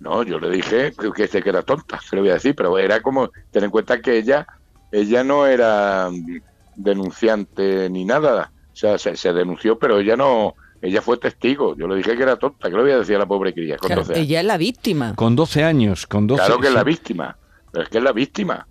No, 0.00 0.22
yo 0.22 0.38
le 0.38 0.50
dije 0.50 0.92
que, 0.98 1.12
que, 1.12 1.24
este 1.24 1.42
que 1.42 1.50
era 1.50 1.62
tonta, 1.62 2.00
se 2.00 2.16
lo 2.16 2.22
voy 2.22 2.30
a 2.30 2.34
decir, 2.34 2.54
pero 2.54 2.78
era 2.78 3.00
como, 3.00 3.30
ten 3.50 3.64
en 3.64 3.70
cuenta 3.70 4.00
que 4.00 4.18
ella, 4.18 4.46
ella 4.92 5.24
no 5.24 5.46
era 5.46 6.08
mm, 6.10 6.40
denunciante 6.76 7.88
ni 7.90 8.04
nada. 8.04 8.50
O 8.72 8.76
sea, 8.76 8.98
se, 8.98 9.16
se 9.16 9.32
denunció, 9.32 9.78
pero 9.78 9.98
ella 9.98 10.16
no, 10.16 10.54
ella 10.80 11.02
fue 11.02 11.18
testigo. 11.18 11.76
Yo 11.76 11.86
le 11.88 11.96
dije 11.96 12.16
que 12.16 12.22
era 12.22 12.36
tonta, 12.36 12.70
que 12.70 12.76
le 12.76 12.82
voy 12.82 12.92
a 12.92 12.98
decir 12.98 13.16
a 13.16 13.20
la 13.20 13.26
pobre 13.26 13.52
cría 13.52 13.76
con 13.76 13.88
Claro, 13.88 14.02
12 14.02 14.14
años. 14.14 14.26
ella 14.26 14.40
es 14.40 14.46
la 14.46 14.56
víctima. 14.56 15.14
Con 15.16 15.36
12 15.36 15.64
años, 15.64 16.06
con 16.06 16.26
12 16.26 16.42
Claro 16.44 16.60
que 16.60 16.68
es 16.68 16.74
la 16.74 16.84
víctima, 16.84 17.36
pero 17.70 17.84
es 17.84 17.90
que 17.90 17.98
es 17.98 18.04
la 18.04 18.12
víctima. 18.12 18.66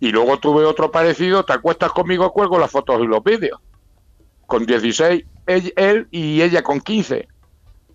Y 0.00 0.10
luego 0.10 0.36
tuve 0.38 0.64
otro 0.64 0.90
parecido, 0.90 1.44
te 1.44 1.52
acuestas 1.52 1.92
conmigo, 1.92 2.32
cuelgo 2.32 2.58
las 2.58 2.70
fotos 2.70 3.00
y 3.00 3.06
los 3.06 3.22
vídeos. 3.22 3.60
Con 4.46 4.66
16, 4.66 5.24
él, 5.46 5.72
él 5.76 6.08
y 6.10 6.42
ella 6.42 6.62
con 6.62 6.80
15. 6.80 7.28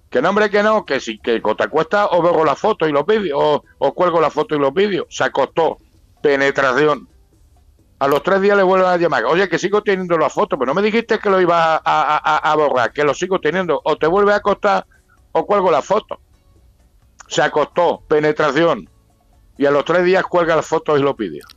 Que 0.09 0.21
no, 0.21 0.29
hombre, 0.29 0.49
que 0.49 0.63
no, 0.63 0.85
que 0.85 1.01
si 1.01 1.19
que 1.19 1.41
te 1.41 1.63
acuestas 1.63 2.07
o 2.11 2.21
veo 2.21 2.45
las 2.45 2.57
fotos 2.57 2.87
y 2.87 2.93
los 2.93 3.05
vídeos, 3.05 3.37
o, 3.39 3.63
o 3.77 3.93
cuelgo 3.93 4.21
las 4.21 4.31
fotos 4.33 4.57
y 4.57 4.61
los 4.61 4.73
vídeos. 4.73 5.05
Se 5.09 5.25
acostó, 5.25 5.77
penetración. 6.21 7.09
A 7.99 8.07
los 8.07 8.21
tres 8.21 8.41
días 8.41 8.55
le 8.55 8.63
vuelven 8.63 8.87
a 8.89 8.97
llamar, 8.97 9.25
oye, 9.25 9.49
que 9.49 9.57
sigo 9.57 9.81
teniendo 9.81 10.17
las 10.17 10.31
fotos, 10.31 10.57
pero 10.59 10.67
no 10.71 10.75
me 10.79 10.83
dijiste 10.85 11.17
que 11.17 11.29
lo 11.31 11.41
iba 11.41 11.75
a, 11.75 11.81
a- 11.83 12.17
a- 12.17 12.51
a 12.51 12.55
borrar, 12.55 12.93
que 12.93 13.03
lo 13.03 13.13
sigo 13.15 13.39
teniendo. 13.39 13.81
O 13.83 13.97
te 13.97 14.05
vuelve 14.05 14.33
a 14.33 14.37
acostar 14.37 14.85
o 15.31 15.45
cuelgo 15.45 15.71
las 15.71 15.83
fotos. 15.85 16.19
Se 17.27 17.41
acostó, 17.41 18.01
penetración. 18.07 18.87
Y 19.57 19.65
a 19.65 19.71
los 19.71 19.83
tres 19.83 20.03
días 20.05 20.23
cuelga 20.23 20.55
las 20.55 20.67
fotos 20.67 20.99
y 20.99 21.01
los 21.01 21.17
vídeos. 21.17 21.47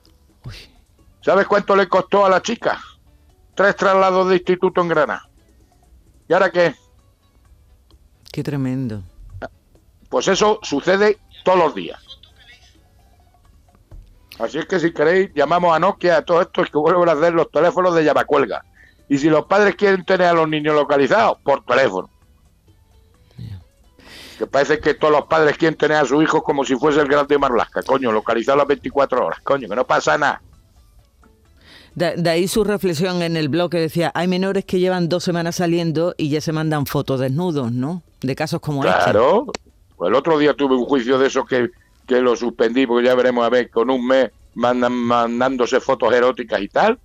¿Sabes 1.20 1.46
cuánto 1.46 1.76
le 1.76 1.86
costó 1.86 2.24
a 2.24 2.30
la 2.30 2.40
chica? 2.40 2.80
Tres 3.54 3.76
traslados 3.76 4.28
de 4.30 4.36
instituto 4.36 4.80
en 4.80 4.88
Granada. 4.88 5.28
¿Y 6.26 6.32
ahora 6.32 6.50
qué? 6.50 6.74
Qué 8.32 8.42
tremendo. 8.42 9.02
Pues 10.08 10.28
eso 10.28 10.58
sucede 10.62 11.18
todos 11.44 11.58
los 11.58 11.74
días. 11.74 12.00
Así 14.40 14.58
es 14.58 14.66
que 14.66 14.80
si 14.80 14.92
queréis, 14.92 15.30
llamamos 15.34 15.74
a 15.74 15.78
Nokia 15.78 16.16
a 16.16 16.22
todos 16.22 16.46
estos 16.46 16.70
que 16.70 16.78
vuelven 16.78 17.08
a 17.08 17.12
hacer 17.12 17.34
los 17.34 17.50
teléfonos 17.50 17.94
de 17.94 18.04
llamacuelga. 18.04 18.64
Y 19.08 19.18
si 19.18 19.28
los 19.28 19.44
padres 19.44 19.76
quieren 19.76 20.04
tener 20.04 20.28
a 20.28 20.32
los 20.32 20.48
niños 20.48 20.74
localizados, 20.74 21.38
por 21.42 21.64
teléfono. 21.64 22.08
Que 24.38 24.46
parece 24.46 24.80
que 24.80 24.94
todos 24.94 25.12
los 25.12 25.26
padres 25.26 25.58
quieren 25.58 25.76
tener 25.76 25.98
a 25.98 26.06
sus 26.06 26.22
hijos 26.22 26.42
como 26.42 26.64
si 26.64 26.74
fuese 26.76 27.00
el 27.00 27.08
grande 27.08 27.36
Marlasca, 27.36 27.82
coño, 27.82 28.10
localizado 28.10 28.56
las 28.56 28.68
24 28.68 29.26
horas, 29.26 29.40
coño, 29.40 29.68
que 29.68 29.76
no 29.76 29.86
pasa 29.86 30.16
nada. 30.16 30.40
De, 31.94 32.14
de 32.16 32.30
ahí 32.30 32.48
su 32.48 32.64
reflexión 32.64 33.20
en 33.20 33.36
el 33.36 33.50
blog 33.50 33.70
que 33.70 33.78
decía, 33.78 34.10
hay 34.14 34.26
menores 34.26 34.64
que 34.64 34.78
llevan 34.78 35.10
dos 35.10 35.24
semanas 35.24 35.56
saliendo 35.56 36.14
y 36.16 36.30
ya 36.30 36.40
se 36.40 36.52
mandan 36.52 36.86
fotos 36.86 37.20
desnudos, 37.20 37.72
¿no? 37.72 38.02
De 38.22 38.34
casos 38.34 38.60
como 38.60 38.82
este. 38.84 38.96
Claro. 38.96 39.46
Pues 39.96 40.08
el 40.08 40.14
otro 40.14 40.38
día 40.38 40.54
tuve 40.54 40.76
un 40.76 40.86
juicio 40.86 41.18
de 41.18 41.26
esos 41.26 41.44
que, 41.46 41.68
que 42.10 42.20
lo 42.20 42.34
suspendí, 42.34 42.88
porque 42.88 43.06
ya 43.06 43.14
veremos 43.14 43.46
a 43.46 43.48
ver, 43.48 43.70
con 43.70 43.88
un 43.88 44.04
mes 44.04 44.30
mandan, 44.54 44.92
mandándose 44.92 45.78
fotos 45.78 46.12
eróticas 46.12 46.60
y 46.60 46.66
tal. 46.66 46.98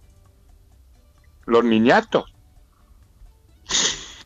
Los 1.46 1.64
niñatos. 1.64 2.34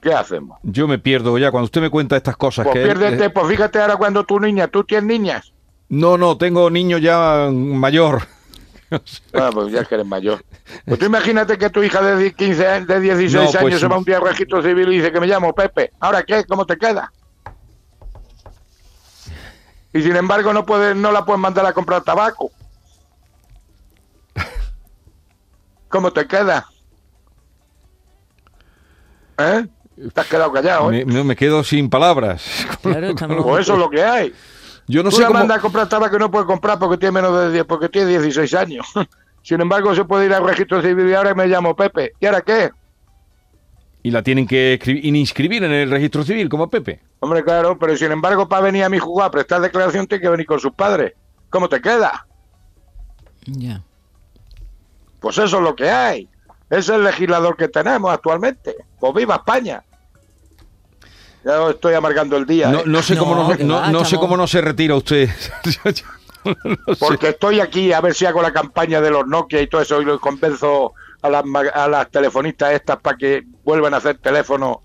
¿Qué 0.02 0.14
hacemos? 0.14 0.58
Yo 0.64 0.88
me 0.88 0.98
pierdo 0.98 1.38
ya 1.38 1.52
cuando 1.52 1.66
usted 1.66 1.82
me 1.82 1.90
cuenta 1.90 2.16
estas 2.16 2.38
cosas. 2.38 2.64
Pues 2.64 2.76
que, 2.76 2.84
piérdete, 2.86 3.26
eh, 3.26 3.30
pues 3.30 3.46
fíjate 3.48 3.82
ahora 3.82 3.98
cuando 3.98 4.24
tu 4.24 4.40
niña, 4.40 4.70
tú 4.70 4.86
tienes 4.86 5.06
niñas. 5.06 5.52
no, 5.90 6.18
no, 6.18 6.38
tengo 6.38 6.70
niño 6.70 6.98
ya 6.98 7.50
mayor. 7.52 8.22
Ah, 9.34 9.52
pues 9.54 9.72
ya 9.72 9.84
que 9.84 9.96
eres 9.96 10.08
mayor. 10.08 10.44
Pues 10.86 10.98
tú 10.98 11.06
imagínate 11.06 11.60
que 11.60 11.70
tu 11.70 11.84
hija 11.84 12.02
de 12.02 12.18
10, 12.18 12.34
15 12.34 12.68
años, 12.68 12.88
de 12.88 13.00
16 13.00 13.34
No, 13.34 13.52
pues 13.52 13.56
años 13.56 13.80
se 13.82 13.88
va 13.88 13.98
un 13.98 14.04
día 14.04 14.18
al 14.18 14.24
registro 14.24 14.64
civil 14.64 14.92
y 14.94 14.96
dice 14.96 15.12
que 15.12 15.20
me 15.20 15.28
llamo 15.28 15.54
Pepe. 15.54 15.92
¿Ahora 16.00 16.24
qué? 16.24 16.44
¿Cómo 16.46 16.66
te 16.66 16.76
queda? 16.76 17.12
Y 19.94 20.02
sin 20.02 20.16
embargo 20.16 20.54
no 20.54 20.66
puedes, 20.66 20.96
no 20.96 21.12
la 21.12 21.26
puedes 21.26 21.40
mandar 21.40 21.66
a 21.66 21.74
comprar 21.74 22.04
tabaco. 22.04 22.52
¿Cómo 25.88 26.14
te 26.14 26.28
queda? 26.28 26.68
¿Eh? 29.40 29.66
Te 30.14 30.22
has 30.22 30.28
quedado 30.28 30.52
callado, 30.52 30.92
¿eh? 30.94 31.04
Me, 31.06 31.36
quedo 31.36 31.64
sin 31.64 31.90
palabras. 31.90 32.46
Claro, 32.82 33.16
Pues 33.44 33.62
eso 33.62 33.74
es 33.74 33.80
lo 33.80 33.90
que 33.90 34.04
hay. 34.04 34.34
Yo 34.88 35.04
no 35.04 35.10
Tú 35.10 35.18
sé 35.18 35.24
la 35.24 35.28
cómo... 35.28 35.40
mandas 35.40 35.58
a 35.58 35.62
comprar 35.62 35.90
tabaco 35.90 36.16
y 36.16 36.20
no 36.20 36.32
puede 36.32 36.46
comprar 36.46 36.80
porque 36.80 36.98
tiene 36.98 37.14
menos 37.14 37.38
de 37.40 37.52
10, 37.52 37.66
porque 37.66 37.90
tiene 37.90 38.10
16 38.12 38.54
años. 38.54 38.88
Sin 39.42 39.60
embargo, 39.62 39.96
se 39.96 40.06
puede 40.06 40.28
ir 40.28 40.34
al 40.34 40.46
registro 40.46 40.82
civil 40.82 41.10
y 41.10 41.14
ahora 41.14 41.34
me 41.34 41.48
llamo 41.48 41.76
Pepe. 41.76 42.14
¿Y 42.20 42.26
ahora 42.26 42.42
qué? 42.42 42.72
Y 44.02 44.12
la 44.12 44.24
tienen 44.24 44.48
que 44.48 44.76
escribir, 44.76 45.06
inscribir 45.16 45.64
en 45.64 45.72
el 45.72 45.92
registro 45.92 46.24
civil 46.24 46.48
como 46.48 46.70
Pepe. 46.70 47.02
Hombre, 47.20 47.44
claro, 47.44 47.78
pero 47.78 47.98
sin 47.98 48.12
embargo, 48.12 48.48
para 48.48 48.62
venir 48.64 48.84
a 48.84 48.90
mi 48.90 48.98
jugar 48.98 49.28
a 49.28 49.32
prestar 49.32 49.60
declaración, 49.62 50.08
tiene 50.08 50.22
que 50.22 50.30
venir 50.30 50.46
con 50.46 50.60
sus 50.60 50.72
padres. 50.74 51.14
¿Cómo 51.50 51.68
te 51.68 51.82
queda? 51.82 52.26
Ya. 53.46 53.82
Pues 55.20 55.38
eso 55.38 55.58
es 55.58 55.64
lo 55.64 55.76
que 55.76 55.90
hay. 55.90 56.30
Ese 56.70 56.80
es 56.80 56.90
el 56.90 57.04
legislador 57.04 57.58
que 57.58 57.68
tenemos 57.68 58.12
actualmente. 58.14 58.76
Pues 59.00 59.14
viva 59.14 59.36
España. 59.36 59.84
Ya 61.44 61.62
os 61.62 61.74
estoy 61.76 61.94
amargando 61.94 62.38
el 62.38 62.46
día. 62.46 62.70
No, 62.70 62.80
¿eh? 62.80 62.84
no 62.86 63.02
sé 63.02 63.16
No, 63.16 63.22
cómo 63.26 63.36
no, 63.36 63.58
que 63.58 63.64
no- 63.64 63.76
va, 63.76 63.92
no 63.92 64.00
sé 64.00 64.04
estamos- 64.06 64.22
cómo 64.26 64.38
no 64.38 64.48
se 64.48 64.62
retira 64.62 64.96
usted. 64.96 65.30
No 66.46 66.54
sé. 66.96 67.06
Porque 67.06 67.30
estoy 67.30 67.60
aquí 67.60 67.92
a 67.92 68.00
ver 68.00 68.14
si 68.16 68.26
hago 68.26 68.42
la 68.42 68.54
campaña 68.54 69.02
de 69.02 69.12
los 69.12 69.28
Nokia 69.28 69.62
y 69.62 69.68
todo 69.68 69.82
eso 69.82 70.02
y 70.02 70.06
lo 70.06 70.20
convenzo 70.22 70.94
a 71.22 71.30
las, 71.30 71.46
ma- 71.46 71.62
a 71.74 71.88
las 71.88 72.10
telefonistas 72.12 72.74
estas 72.74 72.98
para 72.98 73.18
que 73.18 73.44
vuelvan 73.64 73.94
a 73.94 73.98
hacer 73.98 74.18
teléfonos 74.18 74.78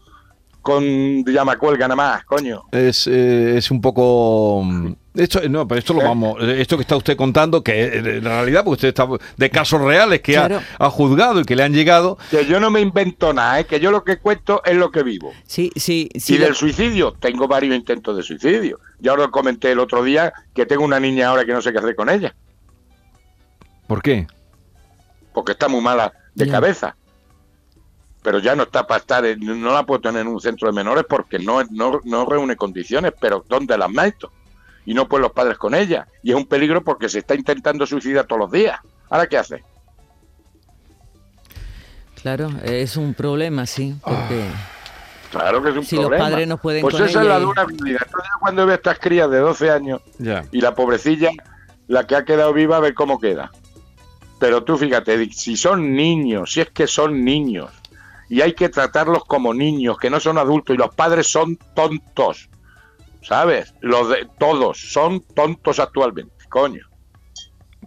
con 0.62 0.83
llamacuelga 1.26 1.87
nada 1.87 1.97
más, 1.97 2.25
coño. 2.25 2.62
Es, 2.73 3.07
eh, 3.07 3.59
es 3.59 3.71
un 3.71 3.83
poco... 3.83 4.62
mm, 4.64 4.93
Esto, 5.14 5.47
no, 5.50 5.69
pero 5.69 5.79
esto 5.79 5.93
lo 5.93 6.00
¿Eh? 6.00 6.05
vamos... 6.05 6.43
Esto 6.43 6.76
que 6.76 6.81
está 6.81 6.97
usted 6.97 7.19
contando, 7.19 7.62
que 7.62 7.99
en 7.99 8.25
realidad, 8.25 8.64
porque 8.64 8.87
usted 8.87 8.88
está 8.88 9.07
de 9.37 9.50
casos 9.50 9.83
reales 9.83 10.23
que 10.23 10.38
ha- 10.38 10.47
Claro. 10.49 10.64
ha, 10.79 10.88
juzgado 10.88 11.41
y 11.41 11.45
que 11.45 11.55
le 11.55 11.64
han 11.64 11.75
llegado... 11.75 12.17
Que 12.31 12.47
yo 12.47 12.61
no 12.61 12.71
me 12.71 12.81
invento 12.81 13.35
nada, 13.35 13.61
¿eh? 13.61 13.67
que 13.67 13.79
yo 13.79 13.91
lo 13.91 14.05
que 14.05 14.17
cuento 14.17 14.62
es 14.64 14.75
lo 14.76 14.91
que 14.91 15.03
vivo. 15.03 15.33
Sí, 15.47 15.71
sí, 15.76 16.09
sí. 16.19 16.37
y 16.37 16.38
del 16.38 16.55
suicidio, 16.55 17.12
tengo 17.12 17.47
varios 17.47 17.76
intentos 17.76 18.17
de 18.17 18.23
suicidio. 18.23 18.81
Ya 19.00 19.12
os 19.12 19.19
lo 19.19 19.31
comenté 19.31 19.71
el 19.73 19.79
otro 19.81 20.03
día 20.03 20.33
que 20.55 20.64
tengo 20.64 20.83
una 20.83 20.99
niña 20.99 21.29
ahora 21.29 21.45
que 21.45 21.53
no 21.53 21.61
sé 21.61 21.73
qué 21.73 21.79
hacer 21.79 21.95
con 21.95 22.09
ella, 22.09 22.35
¿Por 23.87 24.00
qué? 24.03 24.26
porque 25.35 25.53
está 25.53 25.69
muy 25.69 25.81
mala 25.83 26.11
de 26.35 26.49
cabeza. 26.49 26.97
Pero 28.23 28.38
ya 28.38 28.57
no 28.57 28.62
está 28.64 28.87
para 28.87 29.00
estar, 29.00 29.25
en- 29.26 29.41
no 29.61 29.73
la 29.75 29.85
puedo 29.85 30.00
tener 30.00 30.23
en 30.23 30.29
un 30.29 30.41
centro 30.41 30.69
de 30.69 30.73
menores 30.75 31.05
porque 31.09 31.38
no, 31.38 31.62
no, 31.71 32.00
no 32.05 32.25
reúne 32.26 32.57
condiciones, 32.57 33.12
pero 33.21 33.45
¿dónde 33.49 33.76
las 33.76 33.91
meto? 33.91 34.33
Y 34.87 34.95
no 34.95 35.07
pueden 35.09 35.23
los 35.23 35.33
padres 35.33 35.59
con 35.59 35.75
ella. 35.75 36.07
Y 36.23 36.31
es 36.31 36.37
un 36.37 36.47
peligro 36.47 36.83
porque 36.83 37.09
se 37.09 37.19
está 37.21 37.35
intentando 37.35 37.87
suicidar 37.87 38.26
todos 38.26 38.41
los 38.41 38.50
días. 38.50 38.79
¿Ahora 39.11 39.26
qué 39.26 39.38
hace? 39.38 39.62
Claro, 42.23 42.50
es 42.62 42.97
un 42.97 43.12
problema, 43.14 43.67
sí, 43.67 43.95
porque... 44.03 44.47
Claro 45.31 45.62
que 45.62 45.71
es 45.71 45.76
un 45.76 45.85
Si 45.85 45.97
los 45.97 46.05
problema. 46.07 46.29
padres 46.31 46.47
no 46.49 46.59
pueden 46.59 46.81
pues 46.83 46.95
con 46.95 47.05
esa 47.05 47.21
es 47.21 47.26
la 47.26 47.38
dura 47.41 47.64
realidad. 47.67 48.07
Cuando 48.41 48.67
veo 48.67 48.76
estas 48.76 48.99
crías 49.00 49.29
de 49.31 49.38
12 49.38 49.69
años 49.69 50.00
Ya. 50.19 50.45
y 50.53 50.61
la 50.61 50.75
pobrecilla, 50.76 51.31
la 51.88 52.07
que 52.07 52.14
ha 52.14 52.25
quedado 52.25 52.53
viva, 52.53 52.76
a 52.76 52.81
ver 52.81 52.95
cómo 52.95 53.19
queda. 53.21 53.50
Pero 54.38 54.64
tú 54.64 54.76
fíjate, 54.76 55.31
si 55.33 55.57
son 55.57 55.95
niños, 55.95 56.53
si 56.53 56.61
es 56.61 56.71
que 56.71 56.87
son 56.87 57.25
niños, 57.25 57.71
y 58.29 58.41
hay 58.41 58.55
que 58.55 58.69
tratarlos 58.69 59.25
como 59.25 59.55
niños, 59.55 59.97
que 59.99 60.11
no 60.11 60.21
son 60.21 60.38
adultos, 60.38 60.75
y 60.75 60.79
los 60.79 60.95
padres 60.95 61.29
son 61.31 61.57
tontos, 61.75 62.49
¿sabes? 63.23 63.75
Los 63.81 64.09
de 64.09 64.29
todos 64.38 64.79
son 64.79 65.21
tontos 65.35 65.79
actualmente, 65.79 66.35
coño. 66.49 66.85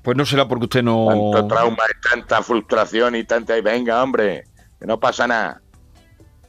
Pues 0.04 0.16
no 0.16 0.26
será 0.26 0.48
porque 0.48 0.66
usted 0.66 0.84
no... 0.84 1.08
Tanto 1.34 1.48
trauma, 1.48 1.84
y 1.90 2.10
tanta 2.10 2.42
frustración 2.42 3.16
y 3.16 3.26
tanta... 3.26 3.60
venga, 3.62 4.02
hombre, 4.02 4.46
que 4.80 4.86
no 4.86 5.00
pasa 5.00 5.28
nada. 5.28 5.62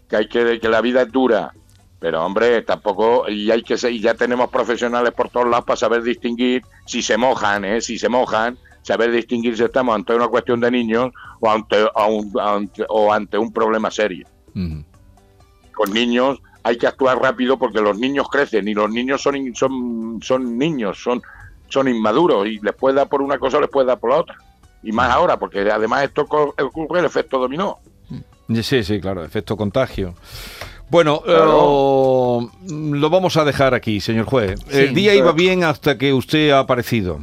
Que 0.08 0.16
hay 0.16 0.28
que... 0.28 0.60
que 0.60 0.68
la 0.68 0.80
vida 0.80 1.02
es 1.02 1.10
dura. 1.10 1.52
Pero, 1.98 2.24
hombre, 2.24 2.62
tampoco... 2.62 3.28
Y 3.28 3.50
hay 3.50 3.64
que 3.64 3.76
ser- 3.76 3.90
y 3.90 4.00
ya 4.00 4.14
tenemos 4.14 4.50
profesionales 4.50 5.12
por 5.12 5.30
todos 5.30 5.48
lados 5.48 5.64
para 5.64 5.76
saber 5.76 6.02
distinguir 6.02 6.62
si 6.86 7.02
se 7.02 7.16
mojan, 7.16 7.64
¿eh? 7.64 7.80
Si 7.80 7.98
se 7.98 8.08
mojan, 8.08 8.56
saber 8.88 9.12
distinguir 9.12 9.56
si 9.56 9.62
estamos 9.62 9.94
ante 9.94 10.14
una 10.14 10.26
cuestión 10.28 10.58
de 10.60 10.70
niños 10.70 11.12
o 11.40 11.50
ante, 11.50 11.76
a 11.94 12.06
un- 12.06 12.32
ante- 12.40 12.86
o 12.88 13.12
ante 13.12 13.36
un 13.38 13.52
problema 13.52 13.90
serio. 13.90 14.26
Con 15.74 15.92
niños 15.92 16.38
hay 16.64 16.76
que 16.76 16.86
actuar 16.86 17.18
rápido 17.20 17.58
porque 17.58 17.80
los 17.80 17.96
niños 17.98 18.28
crecen 18.28 18.66
y 18.66 18.74
los 18.74 18.90
niños 18.90 19.22
son 19.22 19.36
in- 19.36 19.54
son, 19.54 20.18
son 20.22 20.58
niños, 20.58 21.00
son, 21.02 21.22
son 21.68 21.86
inmaduros 21.88 22.46
y 22.48 22.58
les 22.60 22.74
puede 22.74 22.96
dar 22.96 23.08
por 23.08 23.22
una 23.22 23.38
cosa 23.38 23.58
o 23.58 23.60
les 23.60 23.70
puede 23.70 23.86
dar 23.86 23.98
por 23.98 24.10
la 24.10 24.16
otra. 24.16 24.36
Y 24.82 24.90
más 24.92 25.10
ahora, 25.10 25.38
porque 25.38 25.60
además 25.70 26.02
esto 26.04 26.22
ocurre 26.22 27.00
el 27.00 27.06
efecto 27.06 27.38
dominó. 27.38 27.78
Sí, 28.62 28.82
sí, 28.82 29.00
claro, 29.00 29.24
efecto 29.24 29.56
contagio. 29.56 30.14
Bueno, 30.90 31.20
Claro. 31.20 32.40
eh, 32.42 32.48
lo 32.70 33.10
vamos 33.10 33.36
a 33.36 33.44
dejar 33.44 33.74
aquí, 33.74 34.00
señor 34.00 34.24
juez. 34.24 34.58
El 34.70 34.94
día 34.94 35.14
iba 35.14 35.32
bien 35.32 35.62
hasta 35.62 35.98
que 35.98 36.14
usted 36.14 36.50
ha 36.50 36.60
aparecido. 36.60 37.20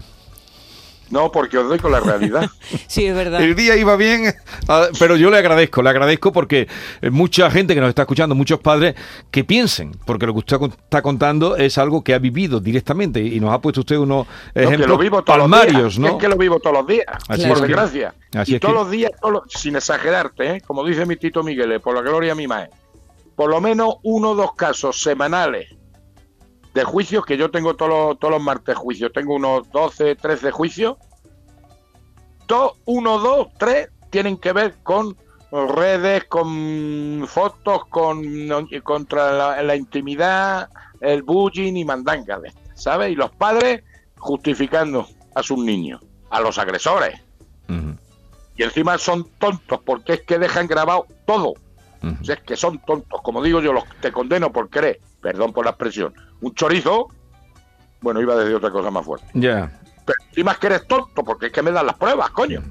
No, 1.12 1.32
porque 1.32 1.58
os 1.60 1.70
doy 1.70 1.78
con 1.80 1.92
la 1.92 2.00
realidad. 2.00 2.50
Sí, 2.88 3.06
es 3.06 3.16
verdad. 3.16 3.42
El 3.42 3.56
día 3.56 3.76
iba 3.76 3.96
bien, 3.96 4.34
ah, 4.68 4.88
pero 5.00 5.16
yo 5.16 5.30
le 5.30 5.38
agradezco, 5.38 5.82
le 5.84 5.90
agradezco 5.90 6.32
porque 6.32 6.68
eh, 7.02 7.10
mucha 7.10 7.50
gente 7.52 7.76
que 7.76 7.82
nos 7.82 7.90
está 7.90 8.04
escuchando, 8.04 8.34
muchos 8.36 8.60
padres 8.60 8.96
que 9.32 9.44
piensen, 9.44 9.92
porque 10.06 10.26
lo 10.26 10.34
que 10.34 10.40
usted 10.40 10.58
está 10.64 11.02
contando 11.02 11.56
es 11.58 11.78
algo 11.78 12.04
que 12.04 12.14
ha 12.14 12.20
vivido 12.20 12.60
directamente 12.60 13.22
y 13.22 13.40
nos 13.40 13.54
ha 13.54 13.60
puesto 13.62 13.82
usted 13.82 13.98
unos 13.98 14.26
No, 14.28 14.34
que 14.54 14.64
ejemplos 14.64 14.90
lo 14.90 14.98
vivo 14.98 15.24
todos 15.24 15.40
palmarios, 15.40 15.74
los 15.74 15.96
días. 15.98 16.00
¿no? 16.00 16.08
Es 16.18 16.22
que 16.22 16.28
lo 16.28 16.38
vivo 16.38 16.60
todos 16.60 16.78
los 16.78 16.88
días, 16.88 17.06
Así 17.28 17.46
por 17.48 17.62
desgracia. 17.62 18.14
así 18.34 18.52
y 18.54 18.56
es 18.56 18.62
todos 18.62 18.74
que- 18.74 18.80
los 18.80 18.92
días, 18.92 19.12
todos 19.22 19.34
los- 19.34 19.44
sin 19.52 19.76
exagerarte, 19.76 20.56
¿eh? 20.56 20.62
como 20.62 20.84
dice 20.86 21.06
mi 21.06 21.16
Tito 21.18 21.44
Miguel, 21.44 21.80
por 21.82 21.94
la 21.96 22.02
gloria 22.02 22.32
a 22.32 22.36
mi 22.36 22.48
madre, 22.48 22.70
por 23.36 23.50
lo 23.50 23.62
menos 23.62 23.96
uno 24.04 24.32
o 24.32 24.36
dos 24.36 24.54
casos 24.56 25.02
semanales 25.02 25.68
de 26.76 26.84
juicios, 26.84 27.26
que 27.26 27.38
yo 27.38 27.50
tengo 27.50 27.74
todos 27.76 27.90
los, 27.90 28.20
todos 28.20 28.34
los 28.34 28.44
martes 28.44 28.76
juicios, 28.76 29.12
tengo 29.14 29.36
unos 29.36 29.72
12, 29.72 30.16
13 30.18 30.52
juicios, 30.52 30.98
dos, 32.48 32.74
uno, 32.84 33.18
dos, 33.18 33.48
tres 33.58 33.90
tienen 34.10 34.38
que 34.38 34.52
ver 34.52 34.76
con 34.84 35.16
redes, 35.52 36.26
con 36.26 37.26
fotos, 37.28 37.86
con 37.86 38.22
contra 38.84 39.32
la, 39.32 39.64
la 39.64 39.76
intimidad, 39.78 40.70
el 41.00 41.24
bullying 41.24 41.76
y 41.78 41.86
mandanga 41.86 42.40
de 42.40 42.50
estas, 42.50 42.82
¿sabes? 42.84 43.14
Y 43.14 43.16
los 43.16 43.32
padres 43.32 43.82
justificando 44.18 45.08
a 45.34 45.44
sus 45.44 45.60
niños, 45.60 46.02
a 46.30 46.42
los 46.42 46.58
agresores. 46.58 47.22
Y 48.58 48.64
encima 48.64 48.98
son 48.98 49.30
tontos 49.38 49.80
porque 49.86 50.14
es 50.14 50.22
que 50.24 50.40
dejan 50.40 50.68
grabado 50.68 51.08
todo. 51.26 51.54
O 52.22 52.24
sea, 52.24 52.36
es 52.36 52.42
que 52.42 52.56
son 52.56 52.80
tontos. 52.80 53.22
Como 53.22 53.42
digo 53.42 53.62
yo, 53.62 53.74
los 53.74 53.84
te 54.02 54.12
condeno 54.12 54.52
por 54.52 54.70
querer, 54.70 55.00
perdón 55.22 55.54
por 55.54 55.66
la 55.66 55.72
expresión, 55.72 56.14
un 56.42 56.54
chorizo. 56.54 57.08
Bueno, 58.02 58.22
iba 58.22 58.34
a 58.34 58.38
decir 58.38 58.56
otra 58.56 58.72
cosa 58.72 58.92
más 58.92 59.06
fuerte. 59.06 59.28
Ya. 59.34 59.72
Pero 60.06 60.18
encima 60.30 60.52
es 60.52 60.58
que 60.60 60.68
eres 60.68 60.88
tonto 60.88 61.24
porque 61.24 61.48
es 61.48 61.52
que 61.52 61.62
me 61.62 61.72
dan 61.72 61.86
las 61.88 61.96
pruebas, 61.98 62.30
coño. 62.30 62.62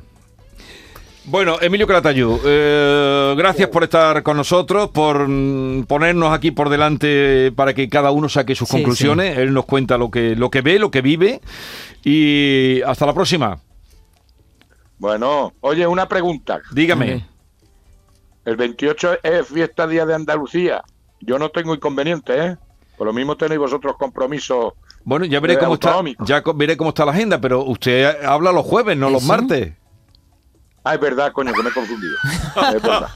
Bueno, 1.26 1.56
Emilio 1.60 1.86
Calatayud, 1.86 2.38
eh, 2.44 3.34
gracias 3.36 3.70
por 3.70 3.82
estar 3.82 4.22
con 4.22 4.36
nosotros, 4.36 4.90
por 4.90 5.26
mm, 5.26 5.84
ponernos 5.84 6.32
aquí 6.34 6.50
por 6.50 6.68
delante 6.68 7.50
para 7.56 7.72
que 7.72 7.88
cada 7.88 8.10
uno 8.10 8.28
saque 8.28 8.54
sus 8.54 8.68
Sí, 8.68 8.76
conclusiones. 8.76 9.38
Él 9.38 9.54
nos 9.54 9.64
cuenta 9.64 9.96
lo 9.96 10.10
que, 10.10 10.36
lo 10.36 10.50
que 10.50 10.60
ve, 10.60 10.78
lo 10.78 10.90
que 10.90 11.00
vive. 11.00 11.40
Y 12.04 12.82
hasta 12.82 13.06
la 13.06 13.14
próxima. 13.14 13.58
Bueno, 14.98 15.54
oye, 15.60 15.86
una 15.86 16.06
pregunta. 16.06 16.60
Dígame. 16.72 17.26
El 18.44 18.56
28 18.56 19.18
es 19.22 19.48
fiesta 19.48 19.86
día 19.86 20.04
de 20.04 20.14
Andalucía. 20.14 20.82
Yo 21.20 21.38
no 21.38 21.48
tengo 21.48 21.74
inconveniente, 21.74 22.38
¿eh? 22.38 22.56
Por 22.96 23.06
lo 23.06 23.12
mismo 23.12 23.36
tenéis 23.36 23.58
vosotros 23.58 23.96
compromisos. 23.98 24.74
Bueno, 25.04 25.24
ya 25.26 25.40
veré 25.40 25.58
cómo 25.58 25.74
está, 25.74 26.00
ya 26.24 26.42
veré 26.54 26.76
cómo 26.76 26.90
está 26.90 27.04
la 27.04 27.12
agenda, 27.12 27.40
pero 27.40 27.62
usted 27.64 28.24
habla 28.24 28.52
los 28.52 28.64
jueves, 28.64 28.96
no 28.96 29.10
los 29.10 29.22
martes. 29.24 29.72
Ah, 30.86 30.94
es 30.94 31.00
verdad, 31.00 31.32
coño, 31.32 31.50
que 31.54 31.62
me 31.62 31.70
he 31.70 31.72
confundido. 31.72 32.12
Es 32.76 32.82
verdad. 32.82 33.08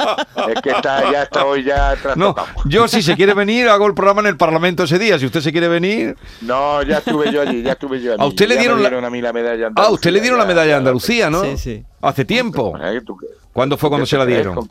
Es 0.54 0.62
que 0.62 0.70
está, 0.70 1.12
ya 1.12 1.24
está 1.24 1.44
hoy 1.44 1.62
ya 1.62 1.94
No, 2.16 2.34
yo 2.64 2.88
si 2.88 3.02
se 3.02 3.14
quiere 3.14 3.34
venir 3.34 3.68
hago 3.68 3.86
el 3.86 3.92
programa 3.92 4.22
en 4.22 4.28
el 4.28 4.38
Parlamento 4.38 4.84
ese 4.84 4.98
día. 4.98 5.18
Si 5.18 5.26
usted 5.26 5.42
se 5.42 5.52
quiere 5.52 5.68
venir, 5.68 6.16
No, 6.40 6.82
ya 6.82 6.96
estuve 6.98 7.30
yo 7.30 7.42
allí, 7.42 7.62
ya 7.62 7.72
estuve 7.72 8.00
yo 8.00 8.14
allí. 8.14 8.22
A 8.22 8.26
usted 8.26 8.48
le 8.48 8.56
dieron 8.56 8.82
la- 8.82 9.06
a 9.06 9.10
mí 9.10 9.20
la 9.20 9.34
medalla 9.34 9.68
ah, 9.76 9.90
usted 9.90 10.10
le 10.12 10.22
dieron 10.22 10.38
la 10.38 10.46
medalla 10.46 10.72
de. 10.72 10.76
Andalucía, 10.78 11.28
¿no? 11.28 11.42
Sí, 11.44 11.58
sí. 11.58 11.84
Hace 12.00 12.24
tiempo. 12.24 12.74
Eh, 12.82 13.02
¿tú 13.04 13.18
qué- 13.18 13.26
¿Cuándo 13.52 13.76
fue 13.76 13.90
cuando 13.90 14.06
se 14.06 14.16
la 14.16 14.24
dieron? 14.24 14.66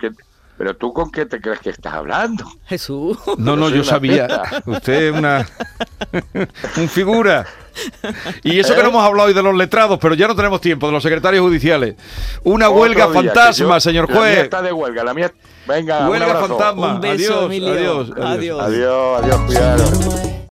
¿Con 0.57 0.65
qué- 0.65 0.71
Pero 0.73 0.75
tú 0.75 0.93
con 0.93 1.11
qué 1.11 1.25
te 1.25 1.39
crees 1.39 1.59
que 1.59 1.69
estás 1.69 1.93
hablando? 1.93 2.45
Jesús. 2.65 3.17
No, 3.37 3.55
no, 3.55 3.69
yo 3.69 3.83
sabía. 3.83 4.27
Usted 4.65 5.09
es 5.09 5.13
una. 5.15 5.47
un 6.77 6.89
figura. 6.89 7.45
Y 8.43 8.59
eso 8.59 8.73
que 8.75 8.81
no 8.81 8.89
hemos 8.89 9.03
hablado 9.03 9.27
hoy 9.27 9.33
de 9.35 9.43
los 9.43 9.53
letrados, 9.55 9.99
pero 10.01 10.15
ya 10.15 10.27
no 10.27 10.35
tenemos 10.35 10.59
tiempo, 10.61 10.87
de 10.87 10.93
los 10.93 11.03
secretarios 11.03 11.43
judiciales. 11.45 11.95
Una 12.43 12.69
Otro 12.69 12.81
huelga 12.81 13.05
día, 13.05 13.13
fantasma, 13.13 13.75
yo- 13.75 13.79
señor 13.79 14.07
La 14.09 14.13
mía 14.15 14.21
juez. 14.21 14.37
está 14.45 14.61
de 14.63 14.71
huelga, 14.73 15.03
la 15.03 15.13
mía. 15.13 15.31
Venga, 15.67 15.99
un 15.99 16.07
Huelga 16.09 16.25
abrazo. 16.27 16.47
fantasma. 16.47 16.93
Un 16.95 17.01
beso, 17.01 17.45
adiós, 17.45 17.67
adiós, 17.67 18.11
adiós. 18.17 18.17
Adiós. 18.19 18.61
Adiós, 18.63 19.23
adiós, 19.23 19.41
cuidado. 19.45 19.85
Juez, 19.85 20.26